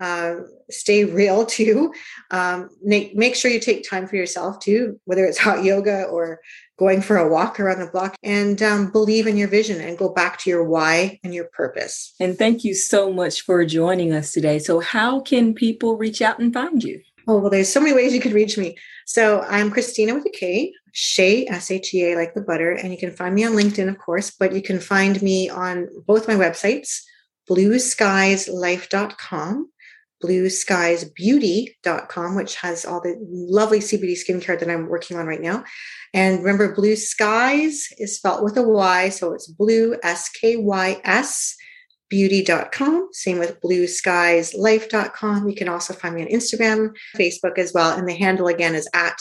uh, 0.00 0.36
stay 0.70 1.04
real 1.04 1.46
too. 1.46 1.92
Um, 2.32 2.70
make, 2.82 3.14
make 3.14 3.36
sure 3.36 3.52
you 3.52 3.60
take 3.60 3.88
time 3.88 4.08
for 4.08 4.16
yourself 4.16 4.58
too, 4.58 4.98
whether 5.04 5.24
it's 5.24 5.38
hot 5.38 5.62
yoga 5.62 6.06
or 6.06 6.40
going 6.78 7.00
for 7.00 7.16
a 7.16 7.28
walk 7.28 7.58
around 7.58 7.80
the 7.80 7.86
block 7.86 8.16
and 8.22 8.62
um, 8.62 8.90
believe 8.90 9.26
in 9.26 9.36
your 9.36 9.48
vision 9.48 9.80
and 9.80 9.98
go 9.98 10.08
back 10.08 10.38
to 10.38 10.50
your 10.50 10.64
why 10.64 11.18
and 11.24 11.34
your 11.34 11.46
purpose. 11.46 12.14
And 12.20 12.36
thank 12.36 12.64
you 12.64 12.74
so 12.74 13.12
much 13.12 13.42
for 13.42 13.64
joining 13.64 14.12
us 14.12 14.32
today. 14.32 14.58
So, 14.58 14.80
how 14.80 15.20
can 15.20 15.54
people 15.54 15.96
reach 15.96 16.20
out 16.20 16.38
and 16.38 16.52
find 16.52 16.82
you? 16.82 17.00
Oh, 17.28 17.38
well, 17.38 17.50
there's 17.50 17.72
so 17.72 17.80
many 17.80 17.92
ways 17.92 18.14
you 18.14 18.20
could 18.20 18.32
reach 18.32 18.56
me. 18.56 18.76
So 19.04 19.40
I'm 19.42 19.72
Kristina 19.72 20.14
with 20.14 20.26
a 20.26 20.30
K, 20.30 20.72
Shea, 20.92 21.44
S 21.48 21.72
H 21.72 21.92
E 21.92 22.12
A, 22.12 22.16
like 22.16 22.34
the 22.34 22.40
butter. 22.40 22.70
And 22.70 22.92
you 22.92 22.98
can 22.98 23.10
find 23.10 23.34
me 23.34 23.44
on 23.44 23.54
LinkedIn, 23.54 23.88
of 23.88 23.98
course, 23.98 24.30
but 24.30 24.52
you 24.52 24.62
can 24.62 24.78
find 24.78 25.20
me 25.22 25.48
on 25.48 25.88
both 26.06 26.28
my 26.28 26.34
websites, 26.34 27.00
blueskyslife.com 27.50 29.70
blueskysbeauty.com, 30.22 32.34
which 32.34 32.56
has 32.56 32.84
all 32.84 33.00
the 33.00 33.16
lovely 33.20 33.78
CBD 33.80 34.12
skincare 34.12 34.58
that 34.58 34.70
I'm 34.70 34.88
working 34.88 35.18
on 35.18 35.26
right 35.26 35.40
now. 35.40 35.64
And 36.14 36.38
remember, 36.38 36.74
BlueSkys 36.74 37.92
is 37.98 38.16
spelled 38.16 38.42
with 38.42 38.56
a 38.56 38.62
Y, 38.62 39.10
so 39.10 39.34
it's 39.34 39.46
blue, 39.46 39.96
S 40.02 40.30
K 40.30 40.56
Y 40.56 41.00
S, 41.04 41.54
beauty.com. 42.08 43.08
Same 43.12 43.38
with 43.38 43.60
blueskyslife.com. 43.60 45.48
You 45.48 45.54
can 45.54 45.68
also 45.68 45.92
find 45.92 46.14
me 46.14 46.22
on 46.22 46.28
Instagram, 46.28 46.96
Facebook 47.16 47.58
as 47.58 47.74
well. 47.74 47.96
And 47.96 48.08
the 48.08 48.14
handle 48.14 48.46
again 48.46 48.74
is 48.74 48.88
at 48.94 49.18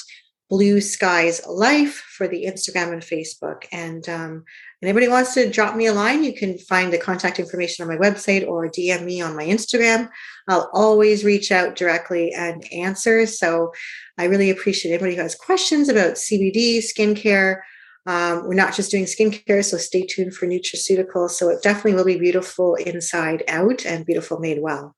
BlueSkys 0.51 1.47
Life 1.47 1.95
for 1.95 2.27
the 2.27 2.45
Instagram 2.45 2.93
and 2.93 3.01
Facebook. 3.01 3.65
And 3.71 4.07
um, 4.07 4.43
anybody 4.81 5.07
wants 5.07 5.33
to 5.33 5.49
drop 5.49 5.75
me 5.75 5.85
a 5.87 5.93
line, 5.93 6.23
you 6.23 6.33
can 6.33 6.57
find 6.57 6.91
the 6.91 6.97
contact 6.97 7.39
information 7.39 7.83
on 7.83 7.89
my 7.89 7.97
website 7.97 8.47
or 8.47 8.67
DM 8.67 9.03
me 9.03 9.21
on 9.21 9.35
my 9.35 9.45
Instagram. 9.45 10.09
I'll 10.47 10.69
always 10.73 11.23
reach 11.23 11.51
out 11.51 11.75
directly 11.75 12.33
and 12.33 12.65
answer. 12.71 13.25
So 13.25 13.71
I 14.17 14.25
really 14.25 14.49
appreciate 14.49 14.91
anybody 14.91 15.15
who 15.15 15.21
has 15.21 15.35
questions 15.35 15.89
about 15.89 16.15
CBD, 16.15 16.77
skincare. 16.79 17.61
Um, 18.05 18.47
we're 18.47 18.53
not 18.53 18.75
just 18.75 18.91
doing 18.91 19.05
skincare, 19.05 19.65
so 19.65 19.77
stay 19.77 20.05
tuned 20.05 20.35
for 20.35 20.45
nutraceuticals. 20.45 21.31
So 21.31 21.49
it 21.49 21.63
definitely 21.63 21.95
will 21.95 22.05
be 22.05 22.19
beautiful 22.19 22.75
inside 22.75 23.43
out 23.47 23.85
and 23.85 24.05
beautiful 24.05 24.39
made 24.39 24.61
well. 24.61 24.95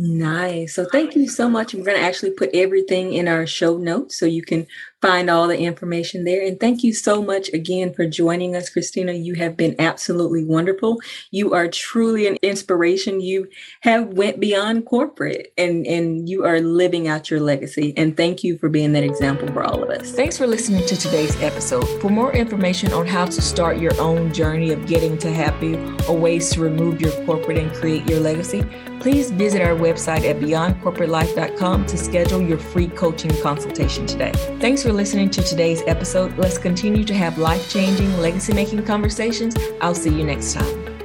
Nice. 0.00 0.76
So 0.76 0.84
thank 0.84 1.16
you 1.16 1.28
so 1.28 1.48
much. 1.48 1.74
We're 1.74 1.82
going 1.82 1.98
to 1.98 2.04
actually 2.04 2.30
put 2.30 2.50
everything 2.54 3.14
in 3.14 3.26
our 3.26 3.48
show 3.48 3.76
notes 3.78 4.16
so 4.16 4.26
you 4.26 4.42
can 4.42 4.64
find 5.00 5.30
all 5.30 5.46
the 5.46 5.58
information 5.58 6.24
there. 6.24 6.44
And 6.44 6.58
thank 6.58 6.82
you 6.82 6.92
so 6.92 7.22
much 7.22 7.48
again 7.52 7.94
for 7.94 8.06
joining 8.06 8.56
us, 8.56 8.68
Kristina. 8.68 9.22
You 9.22 9.34
have 9.34 9.56
been 9.56 9.76
absolutely 9.78 10.44
wonderful. 10.44 10.98
You 11.30 11.54
are 11.54 11.68
truly 11.68 12.26
an 12.26 12.36
inspiration. 12.42 13.20
You 13.20 13.48
have 13.82 14.08
went 14.08 14.40
beyond 14.40 14.86
corporate 14.86 15.52
and, 15.56 15.86
and 15.86 16.28
you 16.28 16.44
are 16.44 16.60
living 16.60 17.06
out 17.06 17.30
your 17.30 17.40
legacy. 17.40 17.94
And 17.96 18.16
thank 18.16 18.42
you 18.42 18.58
for 18.58 18.68
being 18.68 18.92
that 18.92 19.04
example 19.04 19.48
for 19.48 19.62
all 19.62 19.82
of 19.82 19.90
us. 19.90 20.10
Thanks 20.10 20.36
for 20.36 20.46
listening 20.46 20.84
to 20.86 20.96
today's 20.96 21.40
episode. 21.42 21.86
For 22.00 22.10
more 22.10 22.32
information 22.32 22.92
on 22.92 23.06
how 23.06 23.26
to 23.26 23.40
start 23.40 23.78
your 23.78 23.98
own 24.00 24.32
journey 24.32 24.72
of 24.72 24.86
getting 24.86 25.16
to 25.18 25.32
happy 25.32 25.76
or 26.08 26.16
ways 26.16 26.50
to 26.50 26.60
remove 26.60 27.00
your 27.00 27.12
corporate 27.24 27.58
and 27.58 27.72
create 27.72 28.08
your 28.08 28.20
legacy, 28.20 28.64
please 28.98 29.30
visit 29.30 29.62
our 29.62 29.76
website 29.76 30.24
at 30.28 30.40
beyondcorporatelife.com 30.40 31.86
to 31.86 31.96
schedule 31.96 32.42
your 32.42 32.58
free 32.58 32.88
coaching 32.88 33.30
consultation 33.42 34.06
today. 34.06 34.32
Thanks 34.58 34.82
for 34.88 34.94
listening 34.94 35.28
to 35.28 35.42
today's 35.42 35.82
episode. 35.86 36.34
Let's 36.38 36.56
continue 36.56 37.04
to 37.04 37.12
have 37.12 37.36
life 37.36 37.68
changing, 37.68 38.16
legacy 38.20 38.54
making 38.54 38.84
conversations. 38.84 39.54
I'll 39.82 39.94
see 39.94 40.08
you 40.08 40.24
next 40.24 40.54
time. 40.54 40.97